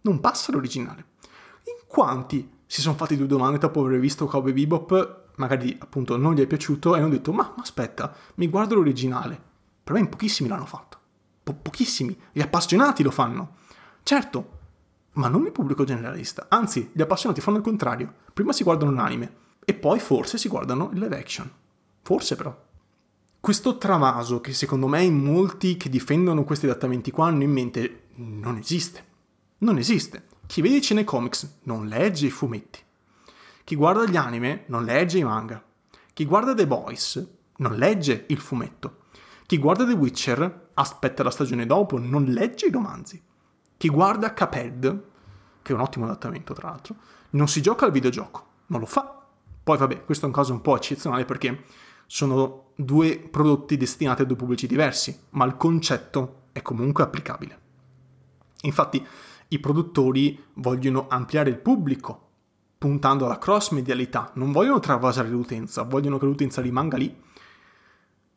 Non 0.00 0.18
passa 0.18 0.50
l'originale. 0.50 1.04
In 1.66 1.86
quanti 1.86 2.50
si 2.66 2.80
sono 2.80 2.96
fatti 2.96 3.16
due 3.16 3.28
domande 3.28 3.58
dopo 3.58 3.84
aver 3.84 4.00
visto 4.00 4.26
Cowboy 4.26 4.52
Bebop, 4.52 5.26
magari 5.36 5.76
appunto 5.80 6.16
non 6.16 6.34
gli 6.34 6.40
è 6.40 6.48
piaciuto 6.48 6.96
e 6.96 6.98
hanno 6.98 7.10
detto 7.10 7.32
ma, 7.32 7.52
ma 7.56 7.62
aspetta, 7.62 8.12
mi 8.34 8.48
guardo 8.48 8.74
l'originale. 8.74 9.40
Per 9.84 9.94
me 9.94 10.00
in 10.00 10.08
pochissimi 10.08 10.48
l'hanno 10.48 10.66
fatto. 10.66 10.98
Po- 11.44 11.54
pochissimi. 11.54 12.18
Gli 12.32 12.40
appassionati 12.40 13.04
lo 13.04 13.12
fanno. 13.12 13.58
Certo, 14.02 14.58
ma 15.12 15.28
non 15.28 15.46
il 15.46 15.52
pubblico 15.52 15.84
generalista. 15.84 16.46
Anzi, 16.48 16.90
gli 16.92 17.02
appassionati 17.02 17.40
fanno 17.40 17.58
il 17.58 17.62
contrario. 17.62 18.12
Prima 18.32 18.52
si 18.52 18.64
guardano 18.64 18.90
un 18.90 18.98
anime 18.98 19.32
e 19.64 19.74
poi 19.74 20.00
forse 20.00 20.38
si 20.38 20.48
guardano 20.48 20.90
il 20.92 20.98
live 20.98 21.16
action. 21.16 21.48
Forse 22.02 22.34
però. 22.34 22.70
Questo 23.42 23.76
travaso 23.76 24.40
che 24.40 24.52
secondo 24.52 24.86
me 24.86 25.10
molti 25.10 25.76
che 25.76 25.88
difendono 25.88 26.44
questi 26.44 26.66
adattamenti 26.66 27.10
qua 27.10 27.26
hanno 27.26 27.42
in 27.42 27.50
mente 27.50 28.04
non 28.14 28.56
esiste. 28.56 29.04
Non 29.58 29.78
esiste. 29.78 30.26
Chi 30.46 30.62
vede 30.62 30.76
i 30.76 30.80
cinecomics 30.80 31.58
non 31.64 31.88
legge 31.88 32.26
i 32.26 32.30
fumetti. 32.30 32.78
Chi 33.64 33.74
guarda 33.74 34.04
gli 34.04 34.14
anime 34.14 34.62
non 34.66 34.84
legge 34.84 35.18
i 35.18 35.24
manga. 35.24 35.60
Chi 36.12 36.24
guarda 36.24 36.54
The 36.54 36.68
Boys 36.68 37.30
non 37.56 37.74
legge 37.74 38.26
il 38.28 38.38
fumetto. 38.38 39.06
Chi 39.44 39.58
guarda 39.58 39.84
The 39.84 39.94
Witcher 39.94 40.68
aspetta 40.74 41.24
la 41.24 41.30
stagione 41.32 41.66
dopo, 41.66 41.98
non 41.98 42.26
legge 42.26 42.66
i 42.66 42.70
romanzi. 42.70 43.20
Chi 43.76 43.88
guarda 43.88 44.34
Cuphead, 44.34 45.02
che 45.62 45.72
è 45.72 45.74
un 45.74 45.82
ottimo 45.82 46.04
adattamento 46.04 46.54
tra 46.54 46.68
l'altro, 46.68 46.94
non 47.30 47.48
si 47.48 47.60
gioca 47.60 47.86
al 47.86 47.90
videogioco, 47.90 48.46
non 48.66 48.78
lo 48.78 48.86
fa. 48.86 49.20
Poi 49.64 49.76
vabbè, 49.76 50.04
questo 50.04 50.26
è 50.26 50.28
un 50.28 50.34
caso 50.34 50.52
un 50.52 50.60
po' 50.60 50.76
eccezionale 50.76 51.24
perché 51.24 51.64
sono 52.14 52.72
due 52.74 53.16
prodotti 53.16 53.78
destinati 53.78 54.20
a 54.20 54.26
due 54.26 54.36
pubblici 54.36 54.66
diversi, 54.66 55.18
ma 55.30 55.46
il 55.46 55.56
concetto 55.56 56.48
è 56.52 56.60
comunque 56.60 57.04
applicabile. 57.04 57.60
Infatti, 58.64 59.02
i 59.48 59.58
produttori 59.58 60.38
vogliono 60.56 61.06
ampliare 61.08 61.48
il 61.48 61.56
pubblico, 61.56 62.28
puntando 62.76 63.24
alla 63.24 63.38
cross-medialità, 63.38 64.30
non 64.34 64.52
vogliono 64.52 64.78
travasare 64.78 65.30
l'utenza, 65.30 65.84
vogliono 65.84 66.18
che 66.18 66.26
l'utenza 66.26 66.60
rimanga 66.60 66.98
lì. 66.98 67.18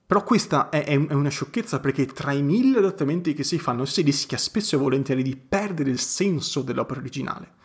Però 0.08 0.24
questa 0.24 0.70
è, 0.70 0.86
è 0.86 1.14
una 1.14 1.28
sciocchezza 1.28 1.82
perché 1.82 2.06
tra 2.06 2.32
i 2.32 2.42
mille 2.42 2.78
adattamenti 2.78 3.34
che 3.34 3.44
si 3.44 3.60
fanno 3.60 3.84
si 3.84 4.04
rischia 4.04 4.38
spesso 4.38 4.78
e 4.78 4.80
volentieri 4.80 5.22
di 5.22 5.36
perdere 5.36 5.90
il 5.90 6.00
senso 6.00 6.62
dell'opera 6.62 7.02
originale. 7.02 7.56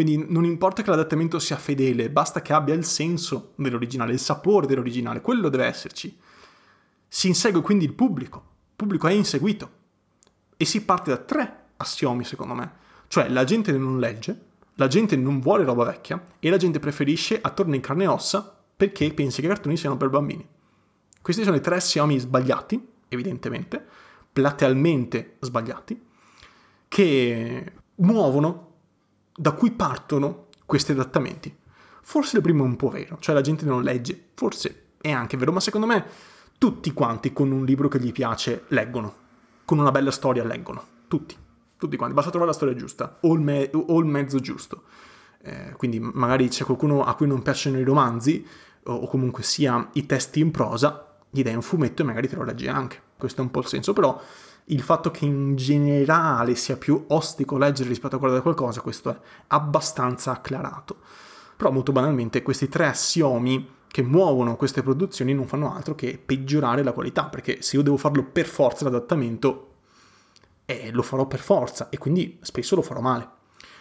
Quindi 0.00 0.24
non 0.30 0.46
importa 0.46 0.80
che 0.80 0.88
l'adattamento 0.88 1.38
sia 1.38 1.58
fedele, 1.58 2.08
basta 2.08 2.40
che 2.40 2.54
abbia 2.54 2.72
il 2.72 2.86
senso 2.86 3.52
dell'originale, 3.56 4.14
il 4.14 4.18
sapore 4.18 4.66
dell'originale, 4.66 5.20
quello 5.20 5.50
deve 5.50 5.66
esserci. 5.66 6.18
Si 7.06 7.28
insegue 7.28 7.60
quindi 7.60 7.84
il 7.84 7.92
pubblico, 7.92 8.38
il 8.38 8.76
pubblico 8.76 9.08
è 9.08 9.12
inseguito. 9.12 9.70
E 10.56 10.64
si 10.64 10.86
parte 10.86 11.10
da 11.10 11.18
tre 11.18 11.64
assiomi, 11.76 12.24
secondo 12.24 12.54
me. 12.54 12.72
Cioè, 13.08 13.28
la 13.28 13.44
gente 13.44 13.72
non 13.72 13.98
legge, 13.98 14.40
la 14.76 14.86
gente 14.86 15.16
non 15.16 15.38
vuole 15.38 15.64
roba 15.64 15.84
vecchia 15.84 16.24
e 16.38 16.48
la 16.48 16.56
gente 16.56 16.80
preferisce 16.80 17.38
attorno 17.38 17.74
in 17.74 17.82
carne 17.82 18.04
e 18.04 18.06
ossa 18.06 18.58
perché 18.74 19.12
pensa 19.12 19.40
che 19.40 19.48
i 19.48 19.50
cartoni 19.50 19.76
siano 19.76 19.98
per 19.98 20.08
bambini. 20.08 20.48
Questi 21.20 21.42
sono 21.42 21.56
i 21.56 21.60
tre 21.60 21.76
assiomi 21.76 22.18
sbagliati, 22.18 22.88
evidentemente, 23.08 23.86
platealmente 24.32 25.36
sbagliati, 25.40 26.02
che 26.88 27.72
muovono, 27.96 28.69
da 29.40 29.52
cui 29.52 29.70
partono 29.70 30.48
questi 30.66 30.92
adattamenti. 30.92 31.56
Forse 32.02 32.36
il 32.36 32.42
primo 32.42 32.62
è 32.62 32.66
un 32.66 32.76
po' 32.76 32.90
vero, 32.90 33.16
cioè 33.20 33.34
la 33.34 33.40
gente 33.40 33.64
non 33.64 33.82
legge, 33.82 34.28
forse 34.34 34.88
è 35.00 35.10
anche 35.10 35.38
vero, 35.38 35.50
ma 35.50 35.60
secondo 35.60 35.86
me 35.86 36.04
tutti 36.58 36.92
quanti 36.92 37.32
con 37.32 37.50
un 37.50 37.64
libro 37.64 37.88
che 37.88 37.98
gli 37.98 38.12
piace 38.12 38.64
leggono, 38.68 39.14
con 39.64 39.78
una 39.78 39.90
bella 39.90 40.10
storia 40.10 40.44
leggono, 40.44 40.84
tutti, 41.08 41.34
tutti 41.78 41.96
quanti, 41.96 42.14
basta 42.14 42.28
trovare 42.28 42.50
la 42.50 42.56
storia 42.56 42.74
giusta 42.76 43.16
o 43.22 43.32
il, 43.32 43.40
me- 43.40 43.70
o 43.72 43.98
il 43.98 44.04
mezzo 44.04 44.40
giusto. 44.40 44.82
Eh, 45.40 45.72
quindi 45.78 45.98
magari 45.98 46.48
c'è 46.48 46.64
qualcuno 46.64 47.02
a 47.02 47.14
cui 47.14 47.26
non 47.26 47.40
piacciono 47.40 47.78
i 47.78 47.82
romanzi 47.82 48.46
o, 48.84 48.92
o 48.92 49.06
comunque 49.06 49.42
sia 49.42 49.88
i 49.94 50.04
testi 50.04 50.40
in 50.40 50.50
prosa, 50.50 51.16
gli 51.30 51.42
dai 51.42 51.54
un 51.54 51.62
fumetto 51.62 52.02
e 52.02 52.04
magari 52.04 52.28
te 52.28 52.36
lo 52.36 52.44
leggi 52.44 52.68
anche. 52.68 53.00
Questo 53.16 53.40
è 53.40 53.44
un 53.44 53.50
po' 53.50 53.60
il 53.60 53.66
senso, 53.66 53.94
però 53.94 54.20
il 54.70 54.82
fatto 54.82 55.10
che 55.10 55.24
in 55.24 55.56
generale 55.56 56.54
sia 56.54 56.76
più 56.76 57.04
ostico 57.08 57.58
leggere 57.58 57.88
rispetto 57.88 58.16
a 58.16 58.18
guardare 58.18 58.42
qualcosa, 58.42 58.80
questo 58.80 59.10
è 59.10 59.18
abbastanza 59.48 60.32
acclarato. 60.32 60.96
Però 61.56 61.70
molto 61.70 61.92
banalmente 61.92 62.42
questi 62.42 62.68
tre 62.68 62.86
assiomi 62.86 63.78
che 63.86 64.02
muovono 64.02 64.56
queste 64.56 64.82
produzioni 64.82 65.34
non 65.34 65.46
fanno 65.46 65.74
altro 65.74 65.94
che 65.94 66.20
peggiorare 66.24 66.82
la 66.82 66.92
qualità, 66.92 67.24
perché 67.24 67.60
se 67.60 67.76
io 67.76 67.82
devo 67.82 67.96
farlo 67.96 68.24
per 68.24 68.46
forza 68.46 68.84
l'adattamento, 68.84 69.66
eh, 70.64 70.90
lo 70.92 71.02
farò 71.02 71.26
per 71.26 71.40
forza 71.40 71.88
e 71.88 71.98
quindi 71.98 72.38
spesso 72.40 72.76
lo 72.76 72.82
farò 72.82 73.00
male. 73.00 73.28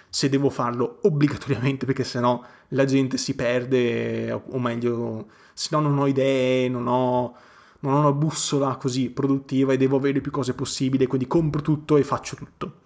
Se 0.09 0.27
devo 0.27 0.49
farlo 0.49 0.99
obbligatoriamente, 1.03 1.85
perché 1.85 2.03
sennò 2.03 2.43
la 2.69 2.85
gente 2.85 3.17
si 3.17 3.35
perde, 3.35 4.31
o 4.31 4.59
meglio, 4.59 5.27
se 5.53 5.69
no 5.71 5.81
non 5.81 5.99
ho 5.99 6.07
idee, 6.07 6.67
non 6.67 6.87
ho 6.87 7.35
non 7.81 7.93
ho 7.93 7.99
una 7.99 8.11
bussola 8.11 8.75
così 8.75 9.09
produttiva 9.09 9.73
e 9.73 9.77
devo 9.77 9.97
avere 9.97 10.21
più 10.21 10.31
cose 10.31 10.53
possibili, 10.53 11.07
quindi 11.07 11.27
compro 11.27 11.61
tutto 11.61 11.97
e 11.97 12.03
faccio 12.03 12.35
tutto. 12.35 12.81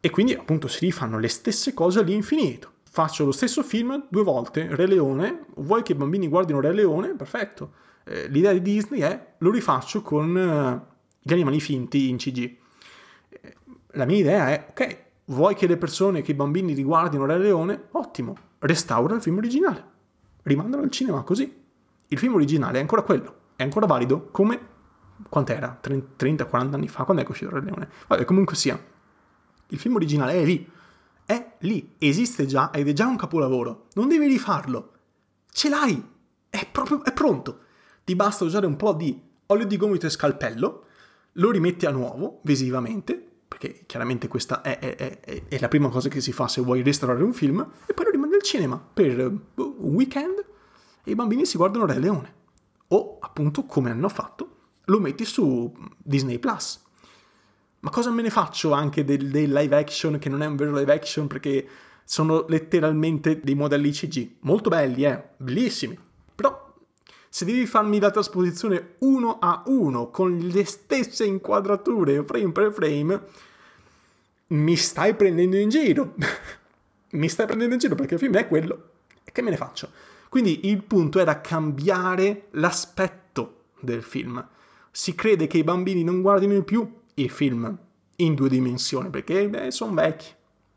E 0.00 0.10
quindi 0.10 0.34
appunto 0.34 0.66
si 0.68 0.84
rifanno 0.86 1.18
le 1.18 1.28
stesse 1.28 1.74
cose 1.74 2.00
all'infinito. 2.00 2.70
Faccio 2.90 3.24
lo 3.24 3.32
stesso 3.32 3.62
film 3.62 4.06
due 4.08 4.22
volte, 4.22 4.68
Re 4.74 4.86
Leone, 4.86 5.46
vuoi 5.56 5.82
che 5.82 5.92
i 5.92 5.94
bambini 5.94 6.28
guardino 6.28 6.60
Re 6.60 6.72
Leone? 6.72 7.14
Perfetto. 7.14 7.72
Eh, 8.04 8.28
l'idea 8.28 8.52
di 8.52 8.60
Disney 8.60 9.00
è 9.00 9.34
lo 9.38 9.50
rifaccio 9.50 10.02
con 10.02 10.36
eh, 10.36 10.80
gli 11.20 11.32
animali 11.32 11.60
finti 11.60 12.08
in 12.08 12.16
CG. 12.16 12.56
Eh, 13.28 13.56
la 13.92 14.04
mia 14.04 14.18
idea 14.18 14.48
è, 14.48 14.66
ok, 14.70 15.04
vuoi 15.26 15.54
che 15.54 15.66
le 15.66 15.76
persone, 15.76 16.22
che 16.22 16.32
i 16.32 16.34
bambini 16.34 16.74
riguardino 16.74 17.24
Re 17.24 17.38
Leone? 17.38 17.84
Ottimo, 17.92 18.36
restaura 18.58 19.14
il 19.14 19.22
film 19.22 19.36
originale. 19.36 19.84
Rimandalo 20.42 20.82
al 20.82 20.90
cinema 20.90 21.22
così. 21.22 21.60
Il 22.08 22.18
film 22.18 22.34
originale 22.34 22.78
è 22.78 22.80
ancora 22.80 23.02
quello 23.02 23.40
è 23.56 23.62
ancora 23.62 23.86
valido 23.86 24.28
come 24.30 24.70
quant'era? 25.28 25.80
30-40 25.82 26.74
anni 26.74 26.88
fa? 26.88 27.04
Quando 27.04 27.22
è 27.22 27.26
uscito 27.28 27.50
Re 27.50 27.62
Leone? 27.62 27.88
Vabbè, 28.08 28.24
comunque 28.24 28.56
sia, 28.56 28.80
il 29.68 29.78
film 29.78 29.94
originale 29.94 30.34
è 30.34 30.44
lì, 30.44 30.68
è 31.24 31.54
lì, 31.60 31.94
esiste 31.98 32.46
già 32.46 32.70
ed 32.70 32.88
è 32.88 32.92
già 32.92 33.06
un 33.06 33.16
capolavoro. 33.16 33.86
Non 33.94 34.08
devi 34.08 34.26
rifarlo, 34.26 34.92
ce 35.50 35.68
l'hai, 35.68 36.02
è 36.50 36.66
proprio, 36.70 37.04
è 37.04 37.12
pronto. 37.12 37.60
Ti 38.04 38.16
basta 38.16 38.44
usare 38.44 38.66
un 38.66 38.76
po' 38.76 38.92
di 38.92 39.20
olio 39.46 39.66
di 39.66 39.76
gomito 39.76 40.06
e 40.06 40.10
scalpello, 40.10 40.84
lo 41.32 41.50
rimetti 41.50 41.86
a 41.86 41.90
nuovo 41.90 42.40
visivamente, 42.42 43.14
perché 43.46 43.84
chiaramente 43.86 44.28
questa 44.28 44.60
è, 44.62 44.78
è, 44.78 44.96
è, 44.96 45.42
è, 45.48 45.58
la 45.58 45.68
prima 45.68 45.88
cosa 45.88 46.08
che 46.08 46.20
si 46.20 46.32
fa 46.32 46.48
se 46.48 46.60
vuoi 46.60 46.82
restaurare 46.82 47.22
un 47.22 47.32
film, 47.32 47.66
e 47.86 47.94
poi 47.94 48.06
lo 48.06 48.10
rimandi 48.10 48.34
al 48.34 48.42
cinema 48.42 48.82
per 48.92 49.30
boh, 49.30 49.76
un 49.78 49.94
weekend 49.94 50.44
e 51.04 51.10
i 51.10 51.14
bambini 51.14 51.44
si 51.44 51.56
guardano 51.56 51.86
Re 51.86 51.98
Leone 51.98 52.40
o 52.94 53.18
appunto 53.20 53.64
come 53.64 53.90
hanno 53.90 54.08
fatto 54.08 54.56
lo 54.86 55.00
metti 55.00 55.24
su 55.24 55.72
Disney 55.96 56.38
Plus. 56.38 56.80
Ma 57.80 57.90
cosa 57.90 58.10
me 58.10 58.22
ne 58.22 58.30
faccio 58.30 58.72
anche 58.72 59.04
del, 59.04 59.28
del, 59.30 59.50
live 59.50 59.76
action 59.76 60.18
che 60.18 60.28
non 60.28 60.42
è 60.42 60.46
un 60.46 60.56
vero 60.56 60.76
live 60.76 60.92
action 60.92 61.26
perché 61.26 61.66
sono 62.04 62.44
letteralmente 62.48 63.40
dei 63.40 63.54
modelli 63.54 63.90
CG? 63.90 64.36
Molto 64.40 64.68
belli, 64.68 65.04
eh, 65.04 65.30
bellissimi. 65.36 65.98
Però 66.34 66.74
se 67.28 67.44
devi 67.44 67.66
farmi 67.66 67.98
la 67.98 68.10
trasposizione 68.10 68.96
uno 68.98 69.38
a 69.40 69.62
uno 69.66 70.10
con 70.10 70.36
le 70.36 70.64
stesse 70.64 71.24
inquadrature 71.24 72.22
frame 72.24 72.52
per 72.52 72.72
frame, 72.72 73.22
mi 74.48 74.76
stai 74.76 75.14
prendendo 75.14 75.56
in 75.56 75.68
giro. 75.68 76.14
mi 77.10 77.28
stai 77.28 77.46
prendendo 77.46 77.74
in 77.74 77.80
giro 77.80 77.94
perché 77.94 78.14
il 78.14 78.20
film 78.20 78.36
è 78.36 78.46
quello. 78.46 78.90
E 79.24 79.32
che 79.32 79.42
me 79.42 79.50
ne 79.50 79.56
faccio? 79.56 79.90
Quindi 80.32 80.70
il 80.70 80.82
punto 80.82 81.18
era 81.18 81.42
cambiare 81.42 82.46
l'aspetto 82.52 83.64
del 83.78 84.02
film. 84.02 84.42
Si 84.90 85.14
crede 85.14 85.46
che 85.46 85.58
i 85.58 85.62
bambini 85.62 86.02
non 86.02 86.22
guardino 86.22 86.62
più 86.62 86.90
i 87.16 87.28
film 87.28 87.78
in 88.16 88.34
due 88.34 88.48
dimensioni 88.48 89.10
perché 89.10 89.70
sono 89.70 89.92
vecchi. 89.92 90.32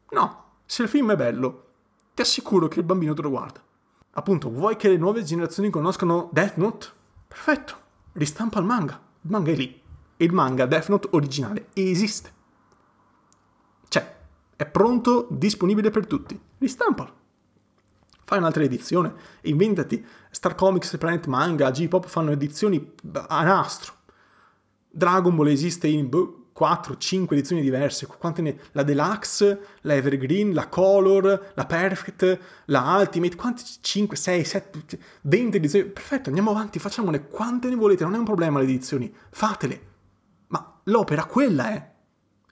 No, 0.10 0.44
se 0.66 0.84
il 0.84 0.90
film 0.90 1.14
è 1.14 1.16
bello, 1.16 1.68
ti 2.14 2.22
assicuro 2.22 2.68
che 2.68 2.80
il 2.80 2.86
bambino 2.86 3.14
te 3.14 3.22
lo 3.22 3.30
guarda. 3.30 3.64
Appunto, 4.12 4.50
vuoi 4.50 4.76
che 4.76 4.90
le 4.90 4.98
nuove 4.98 5.24
generazioni 5.24 5.70
conoscano 5.70 6.28
Death 6.34 6.58
Note? 6.58 6.88
Perfetto, 7.26 7.76
ristampa 8.12 8.60
il 8.60 8.66
manga. 8.66 9.02
Il 9.22 9.32
manga 9.32 9.52
è 9.52 9.56
lì. 9.56 9.82
Il 10.18 10.34
manga 10.34 10.66
Death 10.66 10.90
Note 10.90 11.08
originale 11.12 11.68
esiste. 11.72 12.34
C'è, 13.88 14.16
è 14.58 14.66
pronto, 14.66 15.28
disponibile 15.30 15.92
per 15.92 16.08
tutti. 16.08 16.38
Ristampalo 16.58 17.24
fai 18.26 18.40
un'altra 18.40 18.64
edizione, 18.64 19.14
inventati. 19.42 20.06
Star 20.30 20.56
Comics, 20.56 20.98
Planet 20.98 21.28
Manga, 21.28 21.72
J-Pop 21.72 22.08
fanno 22.08 22.32
edizioni 22.32 22.94
a 23.14 23.44
nastro. 23.44 23.94
Dragon 24.90 25.36
Ball 25.36 25.48
esiste 25.48 25.88
in 25.88 26.10
4-5 26.10 27.34
edizioni 27.34 27.62
diverse. 27.62 28.08
Quante 28.08 28.42
ne? 28.42 28.58
La 28.72 28.84
Deluxe, 28.84 29.60
la 29.82 29.96
Evergreen, 29.96 30.54
la 30.54 30.68
Color, 30.68 31.52
la 31.54 31.66
Perfect, 31.66 32.40
la 32.66 32.98
Ultimate. 32.98 33.36
Quante? 33.36 33.64
5, 33.82 34.16
6, 34.16 34.44
7, 34.46 35.00
20 35.22 35.58
edizioni. 35.58 35.90
Perfetto, 35.90 36.30
andiamo 36.30 36.52
avanti, 36.52 36.80
facciamone 36.80 37.28
quante 37.28 37.68
ne 37.68 37.76
volete. 37.76 38.06
Non 38.06 38.16
è 38.16 38.18
un 38.18 38.24
problema 38.24 38.60
le 38.60 38.66
edizioni. 38.66 39.14
Fatele. 39.30 39.82
Ma 40.48 40.80
l'opera, 40.84 41.26
quella 41.26 41.72
è. 41.72 41.94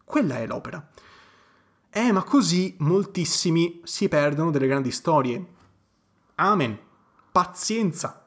Quella 0.04 0.38
è 0.38 0.46
l'opera. 0.46 0.86
Eh, 1.90 2.12
ma 2.12 2.24
così 2.24 2.76
moltissimi 2.80 3.80
si 3.84 4.10
perdono 4.10 4.52
delle 4.52 4.68
grandi 4.68 4.92
storie. 4.92 5.46
Amen. 6.36 6.80
Pazienza. 7.32 8.26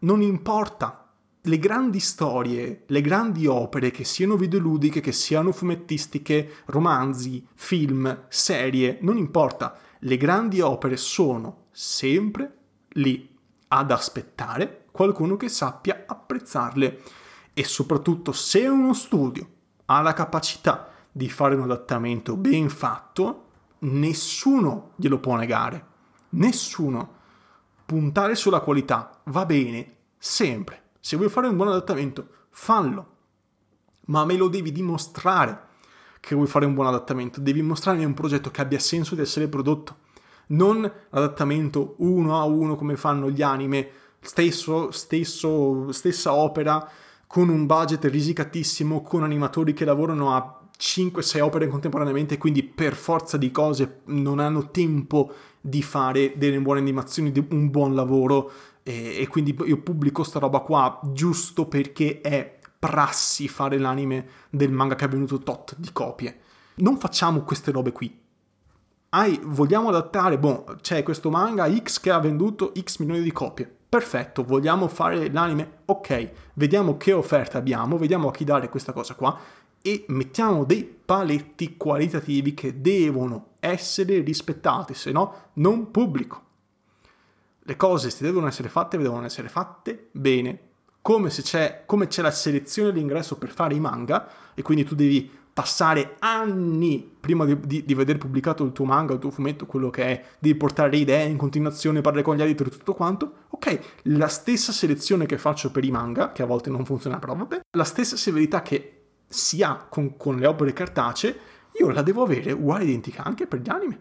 Non 0.00 0.22
importa. 0.22 1.06
Le 1.42 1.58
grandi 1.58 2.00
storie, 2.00 2.82
le 2.86 3.00
grandi 3.00 3.46
opere, 3.46 3.90
che 3.90 4.04
siano 4.04 4.36
videoludiche, 4.36 5.00
che 5.00 5.12
siano 5.12 5.52
fumettistiche, 5.52 6.56
romanzi, 6.66 7.46
film, 7.54 8.24
serie, 8.28 8.98
non 9.02 9.16
importa. 9.16 9.78
Le 10.00 10.16
grandi 10.16 10.60
opere 10.60 10.96
sono 10.96 11.66
sempre 11.70 12.56
lì 12.94 13.38
ad 13.68 13.90
aspettare 13.90 14.86
qualcuno 14.90 15.36
che 15.36 15.48
sappia 15.48 16.04
apprezzarle. 16.06 17.02
E 17.54 17.64
soprattutto 17.64 18.32
se 18.32 18.66
uno 18.66 18.94
studio 18.94 19.48
ha 19.86 20.00
la 20.02 20.12
capacità 20.12 20.90
di 21.10 21.30
fare 21.30 21.54
un 21.54 21.62
adattamento 21.62 22.36
ben 22.36 22.68
fatto, 22.68 23.46
nessuno 23.80 24.92
glielo 24.96 25.18
può 25.20 25.36
negare. 25.36 25.89
Nessuno. 26.30 27.18
Puntare 27.84 28.34
sulla 28.34 28.60
qualità 28.60 29.20
va 29.24 29.44
bene, 29.44 29.96
sempre. 30.16 30.82
Se 31.00 31.16
vuoi 31.16 31.28
fare 31.28 31.48
un 31.48 31.56
buon 31.56 31.68
adattamento, 31.68 32.28
fallo. 32.50 33.16
Ma 34.06 34.24
me 34.24 34.36
lo 34.36 34.48
devi 34.48 34.70
dimostrare 34.70 35.68
che 36.20 36.34
vuoi 36.34 36.46
fare 36.46 36.66
un 36.66 36.74
buon 36.74 36.86
adattamento. 36.86 37.40
Devi 37.40 37.62
mostrarmi 37.62 38.04
un 38.04 38.14
progetto 38.14 38.50
che 38.50 38.60
abbia 38.60 38.78
senso 38.78 39.14
di 39.14 39.22
essere 39.22 39.48
prodotto. 39.48 40.08
Non 40.48 40.80
l'adattamento 41.10 41.94
uno 41.98 42.38
a 42.38 42.44
uno 42.44 42.76
come 42.76 42.96
fanno 42.96 43.30
gli 43.30 43.42
anime, 43.42 43.88
stesso, 44.20 44.90
stesso, 44.90 45.90
stessa 45.92 46.32
opera, 46.32 46.88
con 47.26 47.48
un 47.48 47.66
budget 47.66 48.04
risicatissimo, 48.04 49.02
con 49.02 49.22
animatori 49.22 49.72
che 49.72 49.84
lavorano 49.84 50.34
a 50.34 50.60
5-6 50.78 51.40
opere 51.40 51.68
contemporaneamente, 51.68 52.38
quindi 52.38 52.62
per 52.62 52.94
forza 52.94 53.36
di 53.36 53.50
cose 53.50 54.00
non 54.06 54.38
hanno 54.38 54.70
tempo 54.70 55.32
di 55.60 55.82
fare 55.82 56.32
delle 56.36 56.60
buone 56.60 56.80
animazioni, 56.80 57.32
un 57.50 57.70
buon 57.70 57.94
lavoro 57.94 58.50
e, 58.82 59.20
e 59.20 59.28
quindi 59.28 59.56
io 59.66 59.80
pubblico 59.82 60.22
sta 60.22 60.38
roba 60.38 60.60
qua 60.60 61.00
giusto 61.12 61.66
perché 61.66 62.20
è 62.20 62.58
prassi 62.78 63.46
fare 63.46 63.78
l'anime 63.78 64.26
del 64.48 64.72
manga 64.72 64.94
che 64.94 65.04
ha 65.04 65.08
venuto 65.08 65.38
tot 65.38 65.74
di 65.76 65.90
copie. 65.92 66.40
Non 66.76 66.98
facciamo 66.98 67.42
queste 67.42 67.70
robe 67.70 67.92
qui. 67.92 68.18
Ai, 69.10 69.38
vogliamo 69.42 69.88
adattare, 69.88 70.38
boh, 70.38 70.64
c'è 70.80 71.02
questo 71.02 71.30
manga 71.30 71.70
X 71.70 72.00
che 72.00 72.10
ha 72.10 72.20
venduto 72.20 72.72
X 72.80 72.98
milioni 73.00 73.22
di 73.22 73.32
copie. 73.32 73.70
Perfetto, 73.88 74.44
vogliamo 74.44 74.86
fare 74.86 75.30
l'anime? 75.32 75.78
Ok, 75.86 76.30
vediamo 76.54 76.96
che 76.96 77.12
offerta 77.12 77.58
abbiamo, 77.58 77.98
vediamo 77.98 78.28
a 78.28 78.30
chi 78.30 78.44
dare 78.44 78.68
questa 78.68 78.92
cosa 78.92 79.14
qua 79.14 79.36
e 79.82 80.04
mettiamo 80.08 80.64
dei 80.64 80.84
paletti 80.84 81.76
qualitativi 81.76 82.54
che 82.54 82.80
devono 82.80 83.49
essere 83.60 84.20
rispettati, 84.20 84.94
se 84.94 85.12
no 85.12 85.50
non 85.54 85.90
pubblico. 85.90 86.48
Le 87.62 87.76
cose 87.76 88.10
se 88.10 88.24
devono 88.24 88.48
essere 88.48 88.68
fatte, 88.68 88.98
devono 88.98 89.24
essere 89.24 89.48
fatte 89.48 90.08
bene. 90.12 90.68
Come, 91.02 91.30
se 91.30 91.42
c'è, 91.42 91.84
come 91.86 92.08
c'è 92.08 92.20
la 92.20 92.30
selezione 92.30 92.90
all'ingresso 92.90 93.38
per 93.38 93.50
fare 93.50 93.74
i 93.74 93.80
manga, 93.80 94.28
e 94.54 94.62
quindi 94.62 94.84
tu 94.84 94.94
devi 94.94 95.38
passare 95.52 96.16
anni 96.20 97.16
prima 97.20 97.44
di, 97.44 97.58
di, 97.60 97.84
di, 97.84 97.94
vedere 97.94 98.18
pubblicato 98.18 98.64
il 98.64 98.72
tuo 98.72 98.84
manga, 98.84 99.14
il 99.14 99.18
tuo 99.18 99.30
fumetto, 99.30 99.66
quello 99.66 99.90
che 99.90 100.04
è, 100.04 100.24
devi 100.38 100.56
portare 100.56 100.96
idee 100.96 101.26
in 101.26 101.36
continuazione, 101.36 102.00
parlare 102.00 102.24
con 102.24 102.36
gli 102.36 102.42
editor 102.42 102.68
e 102.68 102.70
tutto 102.70 102.94
quanto. 102.94 103.32
Ok, 103.50 103.78
la 104.04 104.28
stessa 104.28 104.72
selezione 104.72 105.26
che 105.26 105.38
faccio 105.38 105.70
per 105.70 105.84
i 105.84 105.90
manga, 105.90 106.32
che 106.32 106.42
a 106.42 106.46
volte 106.46 106.70
non 106.70 106.84
funziona, 106.84 107.18
però 107.18 107.34
vabbè, 107.34 107.60
la 107.76 107.84
stessa 107.84 108.16
severità 108.16 108.62
che 108.62 109.02
si 109.26 109.62
ha 109.62 109.86
con, 109.88 110.16
con 110.16 110.38
le 110.38 110.46
opere 110.46 110.72
cartacee, 110.72 111.38
io 111.80 111.90
la 111.90 112.02
devo 112.02 112.22
avere 112.22 112.52
uguale 112.52 112.84
identica 112.84 113.24
anche 113.24 113.46
per 113.46 113.60
gli 113.60 113.70
anime. 113.70 114.00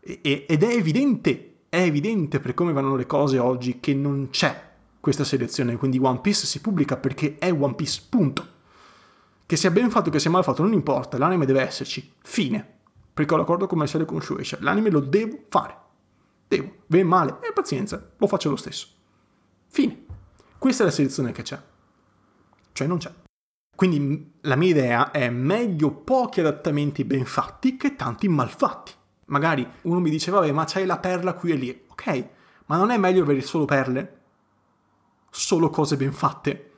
E, 0.00 0.46
ed 0.48 0.62
è 0.62 0.74
evidente, 0.74 1.56
è 1.68 1.80
evidente 1.80 2.40
per 2.40 2.54
come 2.54 2.72
vanno 2.72 2.96
le 2.96 3.06
cose 3.06 3.38
oggi 3.38 3.78
che 3.78 3.94
non 3.94 4.28
c'è 4.30 4.70
questa 4.98 5.24
selezione, 5.24 5.76
quindi 5.76 5.98
One 5.98 6.20
Piece 6.20 6.46
si 6.46 6.60
pubblica 6.60 6.96
perché 6.96 7.36
è 7.38 7.52
One 7.52 7.74
Piece, 7.74 8.02
punto. 8.08 8.48
Che 9.44 9.56
sia 9.56 9.70
ben 9.70 9.90
fatto, 9.90 10.10
che 10.10 10.18
sia 10.18 10.30
mal 10.30 10.44
fatto, 10.44 10.62
non 10.62 10.72
importa, 10.72 11.18
l'anime 11.18 11.44
deve 11.44 11.60
esserci, 11.60 12.14
fine. 12.22 12.66
Perché 13.12 13.34
ho 13.34 13.36
l'accordo 13.36 13.66
commerciale 13.66 14.06
con 14.06 14.22
Shueisha, 14.22 14.58
l'anime 14.60 14.88
lo 14.88 15.00
devo 15.00 15.44
fare. 15.48 15.76
Devo, 16.48 16.76
ben 16.86 17.06
male, 17.06 17.38
e 17.42 17.48
eh, 17.48 17.52
pazienza, 17.52 18.12
lo 18.16 18.26
faccio 18.26 18.48
lo 18.48 18.56
stesso. 18.56 18.86
Fine. 19.66 20.04
Questa 20.56 20.84
è 20.84 20.86
la 20.86 20.92
selezione 20.92 21.32
che 21.32 21.42
c'è. 21.42 21.60
Cioè 22.72 22.86
non 22.86 22.98
c'è. 22.98 23.12
Quindi 23.82 24.34
la 24.42 24.54
mia 24.54 24.68
idea 24.68 25.10
è 25.10 25.28
meglio 25.28 25.90
pochi 25.90 26.38
adattamenti 26.38 27.02
ben 27.02 27.24
fatti 27.24 27.76
che 27.76 27.96
tanti 27.96 28.28
mal 28.28 28.48
fatti. 28.48 28.92
Magari 29.24 29.66
uno 29.80 29.98
mi 29.98 30.08
dice, 30.08 30.30
vabbè, 30.30 30.52
ma 30.52 30.62
c'hai 30.68 30.86
la 30.86 30.98
perla 30.98 31.34
qui 31.34 31.50
e 31.50 31.54
lì. 31.56 31.84
Ok, 31.88 32.28
ma 32.66 32.76
non 32.76 32.92
è 32.92 32.96
meglio 32.96 33.24
avere 33.24 33.40
solo 33.40 33.64
perle? 33.64 34.20
Solo 35.28 35.68
cose 35.68 35.96
ben 35.96 36.12
fatte? 36.12 36.74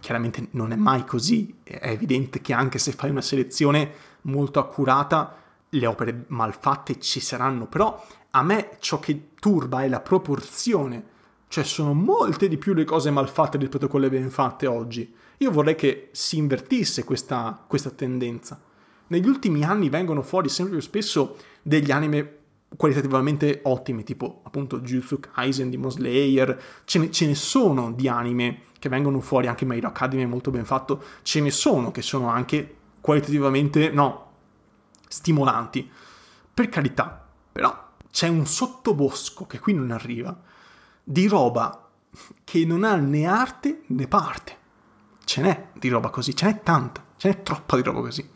Chiaramente 0.00 0.48
non 0.52 0.72
è 0.72 0.76
mai 0.76 1.04
così. 1.04 1.56
È 1.62 1.78
evidente 1.82 2.40
che 2.40 2.54
anche 2.54 2.78
se 2.78 2.92
fai 2.92 3.10
una 3.10 3.20
selezione 3.20 3.92
molto 4.22 4.60
accurata, 4.60 5.36
le 5.68 5.86
opere 5.86 6.24
mal 6.28 6.54
fatte 6.58 6.98
ci 7.00 7.20
saranno. 7.20 7.66
Però 7.66 8.02
a 8.30 8.42
me 8.42 8.78
ciò 8.78 8.98
che 8.98 9.32
turba 9.38 9.82
è 9.82 9.88
la 9.88 10.00
proporzione. 10.00 11.04
Cioè 11.48 11.64
sono 11.64 11.92
molte 11.92 12.48
di 12.48 12.56
più 12.56 12.72
le 12.72 12.84
cose 12.84 13.10
mal 13.10 13.28
fatte 13.28 13.58
rispetto 13.58 13.84
a 13.84 13.88
quelle 13.88 14.08
ben 14.08 14.30
fatte 14.30 14.66
oggi. 14.66 15.14
Io 15.42 15.50
vorrei 15.50 15.74
che 15.74 16.10
si 16.12 16.36
invertisse 16.36 17.02
questa, 17.02 17.64
questa 17.66 17.88
tendenza. 17.88 18.60
Negli 19.06 19.26
ultimi 19.26 19.64
anni 19.64 19.88
vengono 19.88 20.20
fuori 20.20 20.50
sempre 20.50 20.74
più 20.74 20.82
spesso 20.82 21.36
degli 21.62 21.90
anime 21.90 22.36
qualitativamente 22.76 23.60
ottimi, 23.64 24.04
tipo 24.04 24.42
appunto 24.44 24.80
Jujutsu 24.80 25.18
Kaisen, 25.18 25.70
Demon 25.70 25.90
Slayer, 25.90 26.62
ce 26.84 26.98
ne, 26.98 27.10
ce 27.10 27.26
ne 27.26 27.34
sono 27.34 27.90
di 27.90 28.06
anime 28.06 28.64
che 28.78 28.90
vengono 28.90 29.20
fuori, 29.20 29.46
anche 29.46 29.64
My 29.64 29.78
Hero 29.78 29.88
Academy 29.88 30.24
è 30.24 30.26
molto 30.26 30.50
ben 30.50 30.66
fatto, 30.66 31.02
ce 31.22 31.40
ne 31.40 31.50
sono 31.50 31.90
che 31.90 32.02
sono 32.02 32.28
anche 32.28 32.76
qualitativamente, 33.00 33.88
no, 33.88 34.32
stimolanti. 35.08 35.90
Per 36.52 36.68
carità, 36.68 37.26
però 37.50 37.92
c'è 38.10 38.28
un 38.28 38.44
sottobosco 38.44 39.46
che 39.46 39.58
qui 39.58 39.72
non 39.72 39.90
arriva, 39.90 40.38
di 41.02 41.26
roba 41.26 41.88
che 42.44 42.66
non 42.66 42.84
ha 42.84 42.96
né 42.96 43.24
arte 43.24 43.84
né 43.86 44.06
parte 44.06 44.58
ce 45.30 45.42
n'è 45.42 45.68
di 45.74 45.88
roba 45.88 46.10
così, 46.10 46.34
ce 46.34 46.46
n'è 46.46 46.60
tanta, 46.60 47.04
ce 47.16 47.28
n'è 47.28 47.42
troppa 47.44 47.76
di 47.76 47.82
roba 47.82 48.00
così. 48.00 48.28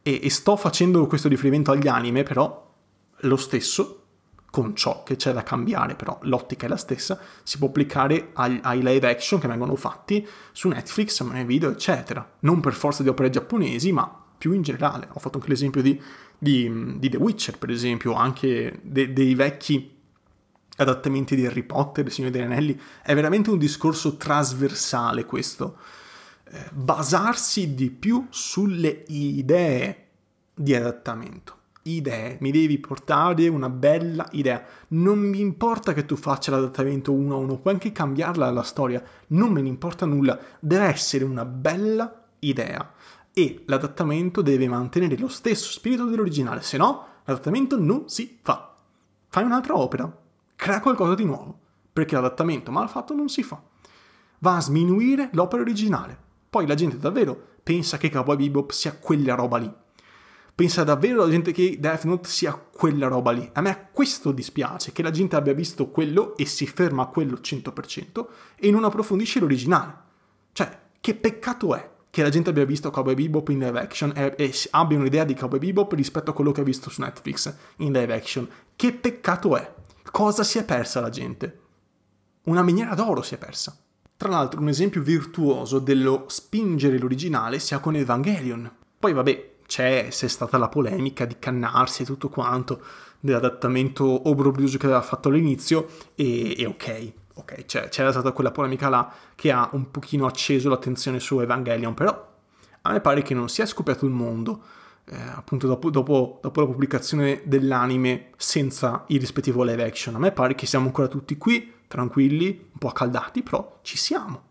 E, 0.00 0.20
e 0.22 0.30
sto 0.30 0.56
facendo 0.56 1.06
questo 1.06 1.28
riferimento 1.28 1.72
agli 1.72 1.88
anime, 1.88 2.22
però 2.22 2.72
lo 3.14 3.36
stesso, 3.36 4.04
con 4.50 4.74
ciò 4.74 5.02
che 5.02 5.16
c'è 5.16 5.34
da 5.34 5.42
cambiare, 5.42 5.94
però 5.94 6.18
l'ottica 6.22 6.64
è 6.64 6.70
la 6.70 6.78
stessa, 6.78 7.20
si 7.42 7.58
può 7.58 7.68
applicare 7.68 8.30
ai, 8.32 8.58
ai 8.62 8.82
live 8.82 9.10
action 9.10 9.38
che 9.38 9.46
vengono 9.46 9.76
fatti 9.76 10.26
su 10.52 10.68
Netflix, 10.68 11.20
nei 11.20 11.44
video, 11.44 11.70
eccetera. 11.70 12.26
Non 12.40 12.60
per 12.60 12.72
forza 12.72 13.02
di 13.02 13.10
opere 13.10 13.28
giapponesi, 13.28 13.92
ma 13.92 14.24
più 14.38 14.52
in 14.52 14.62
generale. 14.62 15.08
Ho 15.12 15.18
fatto 15.18 15.36
anche 15.36 15.50
l'esempio 15.50 15.82
di, 15.82 16.00
di, 16.38 16.96
di 16.96 17.10
The 17.10 17.18
Witcher, 17.18 17.58
per 17.58 17.68
esempio, 17.68 18.14
anche 18.14 18.80
de, 18.82 19.12
dei 19.12 19.34
vecchi 19.34 19.94
adattamenti 20.76 21.36
di 21.36 21.44
Harry 21.44 21.62
Potter, 21.62 22.06
Il 22.06 22.12
Signore 22.12 22.32
degli 22.32 22.44
Anelli. 22.44 22.80
È 23.02 23.14
veramente 23.14 23.50
un 23.50 23.58
discorso 23.58 24.16
trasversale 24.16 25.26
questo 25.26 25.76
basarsi 26.72 27.74
di 27.74 27.90
più 27.90 28.26
sulle 28.30 29.04
idee 29.08 30.06
di 30.54 30.74
adattamento. 30.74 31.54
Idee, 31.82 32.38
mi 32.40 32.50
devi 32.50 32.78
portare 32.78 33.46
una 33.46 33.68
bella 33.68 34.26
idea. 34.32 34.64
Non 34.88 35.18
mi 35.18 35.40
importa 35.40 35.92
che 35.92 36.04
tu 36.04 36.16
faccia 36.16 36.50
l'adattamento 36.50 37.12
uno 37.12 37.36
a 37.36 37.38
uno, 37.38 37.58
puoi 37.58 37.74
anche 37.74 37.92
cambiarla 37.92 38.50
la 38.50 38.62
storia, 38.62 39.02
non 39.28 39.52
me 39.52 39.62
ne 39.62 39.68
importa 39.68 40.04
nulla. 40.04 40.38
Deve 40.58 40.86
essere 40.86 41.24
una 41.24 41.44
bella 41.44 42.24
idea 42.40 42.92
e 43.32 43.62
l'adattamento 43.66 44.42
deve 44.42 44.66
mantenere 44.66 45.16
lo 45.16 45.28
stesso 45.28 45.70
spirito 45.70 46.06
dell'originale, 46.06 46.62
se 46.62 46.76
no 46.76 47.06
l'adattamento 47.24 47.78
non 47.78 48.08
si 48.08 48.38
fa. 48.42 48.74
Fai 49.28 49.44
un'altra 49.44 49.76
opera, 49.76 50.10
crea 50.56 50.80
qualcosa 50.80 51.14
di 51.14 51.24
nuovo, 51.24 51.56
perché 51.92 52.14
l'adattamento 52.14 52.72
mal 52.72 52.88
fatto 52.88 53.14
non 53.14 53.28
si 53.28 53.42
fa. 53.42 53.60
Va 54.38 54.56
a 54.56 54.60
sminuire 54.60 55.28
l'opera 55.32 55.62
originale. 55.62 56.24
Poi 56.56 56.66
la 56.66 56.74
gente 56.74 56.96
davvero 56.96 57.38
pensa 57.62 57.98
che 57.98 58.08
Cowboy 58.08 58.34
Bebop 58.34 58.70
sia 58.70 58.96
quella 58.96 59.34
roba 59.34 59.58
lì. 59.58 59.70
Pensa 60.54 60.84
davvero 60.84 61.22
la 61.22 61.28
gente 61.28 61.52
che 61.52 61.76
Death 61.78 62.04
Note 62.04 62.30
sia 62.30 62.54
quella 62.54 63.08
roba 63.08 63.30
lì. 63.30 63.46
A 63.52 63.60
me 63.60 63.90
questo 63.92 64.32
dispiace, 64.32 64.90
che 64.92 65.02
la 65.02 65.10
gente 65.10 65.36
abbia 65.36 65.52
visto 65.52 65.90
quello 65.90 66.34
e 66.34 66.46
si 66.46 66.66
ferma 66.66 67.02
a 67.02 67.06
quello 67.08 67.40
100% 67.42 68.26
e 68.58 68.70
non 68.70 68.84
approfondisce 68.84 69.38
l'originale. 69.38 69.98
Cioè, 70.52 70.78
che 70.98 71.14
peccato 71.14 71.74
è 71.74 71.90
che 72.08 72.22
la 72.22 72.30
gente 72.30 72.48
abbia 72.48 72.64
visto 72.64 72.90
Cowboy 72.90 73.14
Bebop 73.14 73.50
in 73.50 73.58
live 73.58 73.78
action 73.78 74.14
e, 74.16 74.34
e 74.38 74.54
abbia 74.70 74.96
un'idea 74.96 75.24
di 75.24 75.34
Cowboy 75.34 75.58
Bebop 75.58 75.92
rispetto 75.92 76.30
a 76.30 76.32
quello 76.32 76.52
che 76.52 76.62
ha 76.62 76.64
visto 76.64 76.88
su 76.88 77.02
Netflix 77.02 77.54
in 77.80 77.92
live 77.92 78.14
action. 78.14 78.48
Che 78.74 78.94
peccato 78.94 79.58
è. 79.58 79.74
Cosa 80.10 80.42
si 80.42 80.56
è 80.56 80.64
persa 80.64 81.00
la 81.00 81.10
gente? 81.10 81.60
Una 82.44 82.62
miniera 82.62 82.94
d'oro 82.94 83.20
si 83.20 83.34
è 83.34 83.36
persa. 83.36 83.78
Tra 84.16 84.30
l'altro 84.30 84.60
un 84.60 84.68
esempio 84.68 85.02
virtuoso 85.02 85.78
dello 85.78 86.24
spingere 86.28 86.98
l'originale 86.98 87.58
sia 87.58 87.80
con 87.80 87.96
Evangelion. 87.96 88.70
Poi 88.98 89.12
vabbè, 89.12 89.50
c'è, 89.66 90.08
c'è 90.08 90.28
stata 90.28 90.56
la 90.56 90.68
polemica 90.68 91.26
di 91.26 91.36
cannarsi 91.38 92.02
e 92.02 92.06
tutto 92.06 92.30
quanto 92.30 92.80
dell'adattamento 93.20 94.28
obrobioso 94.28 94.78
che 94.78 94.86
aveva 94.86 95.02
fatto 95.02 95.28
all'inizio 95.28 95.88
e, 96.14 96.58
e 96.58 96.64
ok, 96.64 97.12
ok, 97.34 97.64
c'è, 97.66 97.88
c'era 97.88 98.10
stata 98.10 98.32
quella 98.32 98.52
polemica 98.52 98.88
là 98.88 99.12
che 99.34 99.52
ha 99.52 99.68
un 99.72 99.90
pochino 99.90 100.24
acceso 100.24 100.70
l'attenzione 100.70 101.20
su 101.20 101.38
Evangelion, 101.40 101.92
però 101.92 102.34
a 102.82 102.92
me 102.92 103.00
pare 103.00 103.20
che 103.22 103.34
non 103.34 103.48
sia 103.48 103.66
scoppiato 103.66 104.06
il 104.06 104.12
mondo, 104.12 104.62
eh, 105.06 105.16
appunto 105.34 105.66
dopo, 105.66 105.90
dopo, 105.90 106.38
dopo, 106.40 106.60
la 106.60 106.66
pubblicazione 106.66 107.42
dell'anime 107.44 108.30
senza 108.36 109.04
il 109.08 109.20
rispettivo 109.20 109.62
live 109.62 109.84
action. 109.84 110.14
A 110.14 110.18
me 110.18 110.32
pare 110.32 110.54
che 110.54 110.66
siamo 110.66 110.86
ancora 110.86 111.08
tutti 111.08 111.36
qui 111.36 111.74
tranquilli, 111.86 112.68
un 112.72 112.78
po' 112.78 112.88
accaldati, 112.88 113.42
però 113.42 113.78
ci 113.82 113.96
siamo. 113.96 114.42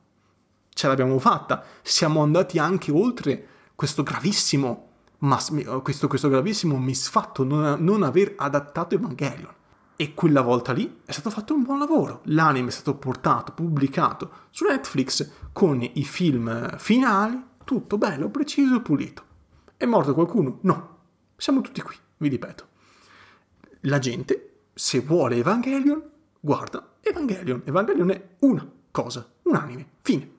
Ce 0.69 0.87
l'abbiamo 0.87 1.19
fatta. 1.19 1.63
Siamo 1.81 2.21
andati 2.21 2.59
anche 2.59 2.91
oltre 2.91 3.47
questo 3.75 4.03
gravissimo, 4.03 4.89
mas- 5.19 5.53
questo, 5.81 6.07
questo 6.07 6.29
gravissimo 6.29 6.77
misfatto 6.77 7.43
non, 7.43 7.77
non 7.79 8.03
aver 8.03 8.33
adattato 8.37 8.95
Evangelion. 8.95 9.53
E 9.97 10.13
quella 10.13 10.41
volta 10.41 10.73
lì 10.73 11.01
è 11.05 11.11
stato 11.13 11.29
fatto 11.29 11.53
un 11.53 11.63
buon 11.63 11.79
lavoro. 11.79 12.21
L'anime 12.25 12.67
è 12.67 12.71
stato 12.71 12.95
portato, 12.95 13.53
pubblicato 13.53 14.31
su 14.49 14.65
Netflix 14.65 15.29
con 15.53 15.81
i 15.81 16.03
film 16.03 16.77
finali, 16.77 17.41
tutto 17.63 17.97
bello, 17.97 18.29
preciso 18.29 18.75
e 18.75 18.81
pulito. 18.81 19.23
È 19.77 19.85
morto 19.85 20.13
qualcuno? 20.13 20.59
No. 20.61 20.97
Siamo 21.37 21.61
tutti 21.61 21.81
qui, 21.81 21.95
vi 22.17 22.27
ripeto. 22.27 22.67
La 23.81 23.99
gente, 23.99 24.63
se 24.73 24.99
vuole 24.99 25.37
Evangelion, 25.37 26.01
guarda 26.39 26.94
Evangelion. 27.07 27.61
Evangelion 27.65 28.09
è 28.09 28.27
una 28.39 28.67
cosa, 28.89 29.31
un 29.43 29.55
anime, 29.55 29.89
fine. 30.01 30.31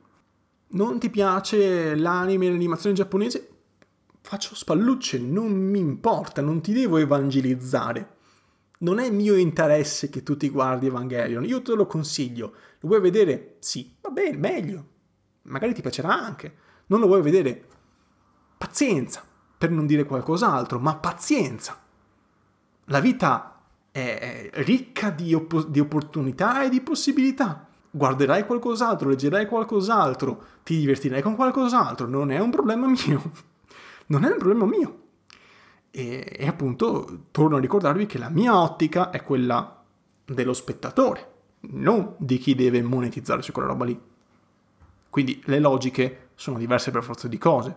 Non 0.68 0.98
ti 0.98 1.10
piace 1.10 1.94
l'anime 1.94 2.48
l'animazione 2.48 2.96
giapponese? 2.96 3.50
Faccio 4.20 4.56
spallucce, 4.56 5.20
non 5.20 5.52
mi 5.52 5.78
importa, 5.78 6.42
non 6.42 6.60
ti 6.60 6.72
devo 6.72 6.96
evangelizzare. 6.96 8.14
Non 8.78 8.98
è 8.98 9.08
mio 9.10 9.36
interesse 9.36 10.10
che 10.10 10.24
tu 10.24 10.36
ti 10.36 10.50
guardi 10.50 10.86
Evangelion, 10.86 11.44
io 11.44 11.62
te 11.62 11.74
lo 11.74 11.86
consiglio. 11.86 12.52
Lo 12.80 12.88
vuoi 12.88 13.00
vedere? 13.00 13.56
Sì, 13.60 13.94
va 14.00 14.10
bene, 14.10 14.36
meglio. 14.36 14.86
Magari 15.42 15.72
ti 15.72 15.82
piacerà 15.82 16.12
anche. 16.12 16.54
Non 16.86 16.98
lo 16.98 17.06
vuoi 17.06 17.22
vedere? 17.22 17.64
Pazienza, 18.58 19.24
per 19.56 19.70
non 19.70 19.86
dire 19.86 20.04
qualcos'altro, 20.04 20.80
ma 20.80 20.96
pazienza. 20.96 21.80
La 22.86 23.00
vita 23.00 23.55
è 23.96 24.50
ricca 24.64 25.08
di, 25.08 25.32
opp- 25.32 25.68
di 25.68 25.80
opportunità 25.80 26.62
e 26.62 26.68
di 26.68 26.82
possibilità. 26.82 27.66
Guarderai 27.90 28.44
qualcos'altro, 28.44 29.08
leggerai 29.08 29.46
qualcos'altro, 29.46 30.44
ti 30.62 30.76
divertirai 30.76 31.22
con 31.22 31.34
qualcos'altro, 31.34 32.06
non 32.06 32.30
è 32.30 32.38
un 32.38 32.50
problema 32.50 32.86
mio. 32.86 33.32
Non 34.08 34.24
è 34.24 34.30
un 34.30 34.38
problema 34.38 34.66
mio. 34.66 35.00
E, 35.90 36.32
e 36.38 36.46
appunto 36.46 37.24
torno 37.32 37.56
a 37.56 37.60
ricordarvi 37.60 38.06
che 38.06 38.18
la 38.18 38.28
mia 38.28 38.56
ottica 38.56 39.10
è 39.10 39.24
quella 39.24 39.82
dello 40.24 40.52
spettatore, 40.52 41.32
non 41.72 42.14
di 42.18 42.38
chi 42.38 42.54
deve 42.54 42.82
monetizzare 42.82 43.42
su 43.42 43.50
quella 43.50 43.66
roba 43.66 43.84
lì. 43.84 44.00
Quindi 45.10 45.42
le 45.46 45.58
logiche 45.58 46.28
sono 46.36 46.56
diverse 46.56 46.92
per 46.92 47.02
forza 47.02 47.26
di 47.26 47.36
cose, 47.36 47.76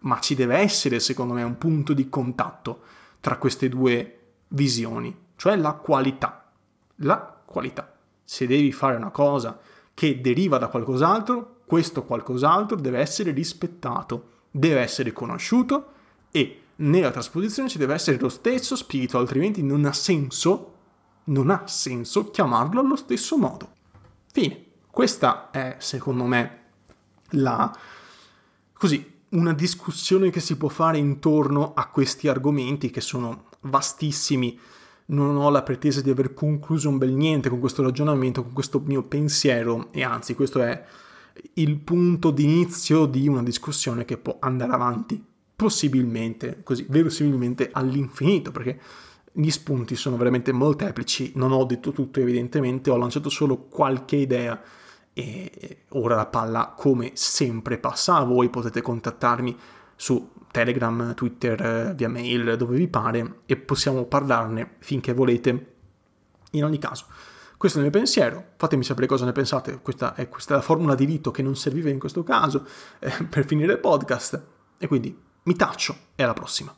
ma 0.00 0.20
ci 0.20 0.36
deve 0.36 0.58
essere, 0.58 1.00
secondo 1.00 1.34
me, 1.34 1.42
un 1.42 1.58
punto 1.58 1.92
di 1.92 2.08
contatto 2.08 2.82
tra 3.18 3.36
queste 3.36 3.68
due 3.68 4.18
visioni, 4.48 5.26
cioè 5.38 5.54
la 5.54 5.74
qualità. 5.74 6.50
La 6.96 7.40
qualità. 7.44 7.94
Se 8.24 8.46
devi 8.48 8.72
fare 8.72 8.96
una 8.96 9.10
cosa 9.10 9.56
che 9.94 10.20
deriva 10.20 10.58
da 10.58 10.66
qualcos'altro, 10.66 11.60
questo 11.64 12.02
qualcos'altro 12.02 12.76
deve 12.76 12.98
essere 12.98 13.30
rispettato, 13.30 14.30
deve 14.50 14.80
essere 14.80 15.12
conosciuto 15.12 15.92
e 16.32 16.62
nella 16.76 17.12
trasposizione 17.12 17.68
ci 17.68 17.78
deve 17.78 17.94
essere 17.94 18.18
lo 18.18 18.28
stesso 18.28 18.74
spirito, 18.74 19.16
altrimenti 19.16 19.62
non 19.62 19.84
ha 19.84 19.92
senso, 19.92 20.74
non 21.24 21.50
ha 21.50 21.68
senso 21.68 22.30
chiamarlo 22.30 22.80
allo 22.80 22.96
stesso 22.96 23.38
modo. 23.38 23.70
Fine. 24.32 24.64
Questa 24.90 25.50
è, 25.52 25.76
secondo 25.78 26.24
me, 26.24 26.62
la 27.30 27.72
così 28.72 29.20
una 29.30 29.52
discussione 29.52 30.30
che 30.30 30.40
si 30.40 30.56
può 30.56 30.68
fare 30.68 30.98
intorno 30.98 31.74
a 31.74 31.86
questi 31.88 32.26
argomenti 32.26 32.90
che 32.90 33.00
sono 33.00 33.44
vastissimi. 33.60 34.58
Non 35.10 35.36
ho 35.36 35.48
la 35.50 35.62
pretesa 35.62 36.02
di 36.02 36.10
aver 36.10 36.34
concluso 36.34 36.88
un 36.88 36.98
bel 36.98 37.12
niente 37.12 37.48
con 37.48 37.60
questo 37.60 37.82
ragionamento, 37.82 38.42
con 38.42 38.52
questo 38.52 38.80
mio 38.84 39.02
pensiero 39.02 39.88
e 39.90 40.02
anzi 40.02 40.34
questo 40.34 40.60
è 40.60 40.84
il 41.54 41.78
punto 41.78 42.30
d'inizio 42.30 43.06
di 43.06 43.26
una 43.26 43.42
discussione 43.42 44.04
che 44.04 44.18
può 44.18 44.36
andare 44.40 44.72
avanti 44.72 45.24
possibilmente, 45.56 46.60
così 46.62 46.86
verosimilmente 46.88 47.70
all'infinito, 47.72 48.52
perché 48.52 48.78
gli 49.32 49.50
spunti 49.50 49.96
sono 49.96 50.16
veramente 50.16 50.52
molteplici, 50.52 51.32
non 51.36 51.52
ho 51.52 51.64
detto 51.64 51.92
tutto 51.92 52.20
evidentemente, 52.20 52.90
ho 52.90 52.96
lanciato 52.96 53.28
solo 53.28 53.56
qualche 53.56 54.16
idea 54.16 54.60
e 55.12 55.84
ora 55.90 56.16
la 56.16 56.26
palla 56.26 56.74
come 56.76 57.12
sempre 57.14 57.78
passa 57.78 58.16
a 58.16 58.24
voi, 58.24 58.50
potete 58.50 58.82
contattarmi 58.82 59.56
su 59.98 60.30
Telegram, 60.52 61.12
Twitter, 61.14 61.92
via 61.96 62.08
mail, 62.08 62.56
dove 62.56 62.76
vi 62.76 62.86
pare 62.86 63.40
e 63.46 63.56
possiamo 63.56 64.04
parlarne 64.04 64.76
finché 64.78 65.12
volete. 65.12 65.74
In 66.52 66.64
ogni 66.64 66.78
caso, 66.78 67.06
questo 67.58 67.78
è 67.78 67.82
il 67.82 67.88
mio 67.88 67.98
pensiero, 67.98 68.52
fatemi 68.56 68.84
sapere 68.84 69.08
cosa 69.08 69.24
ne 69.24 69.32
pensate, 69.32 69.80
questa 69.82 70.14
è, 70.14 70.28
questa 70.28 70.54
è 70.54 70.56
la 70.56 70.62
formula 70.62 70.94
di 70.94 71.04
rito 71.04 71.32
che 71.32 71.42
non 71.42 71.56
serviva 71.56 71.90
in 71.90 71.98
questo 71.98 72.22
caso 72.22 72.64
eh, 73.00 73.24
per 73.28 73.44
finire 73.44 73.72
il 73.72 73.80
podcast 73.80 74.40
e 74.78 74.86
quindi 74.86 75.20
mi 75.42 75.56
taccio 75.56 75.96
e 76.14 76.22
alla 76.22 76.32
prossima. 76.32 76.74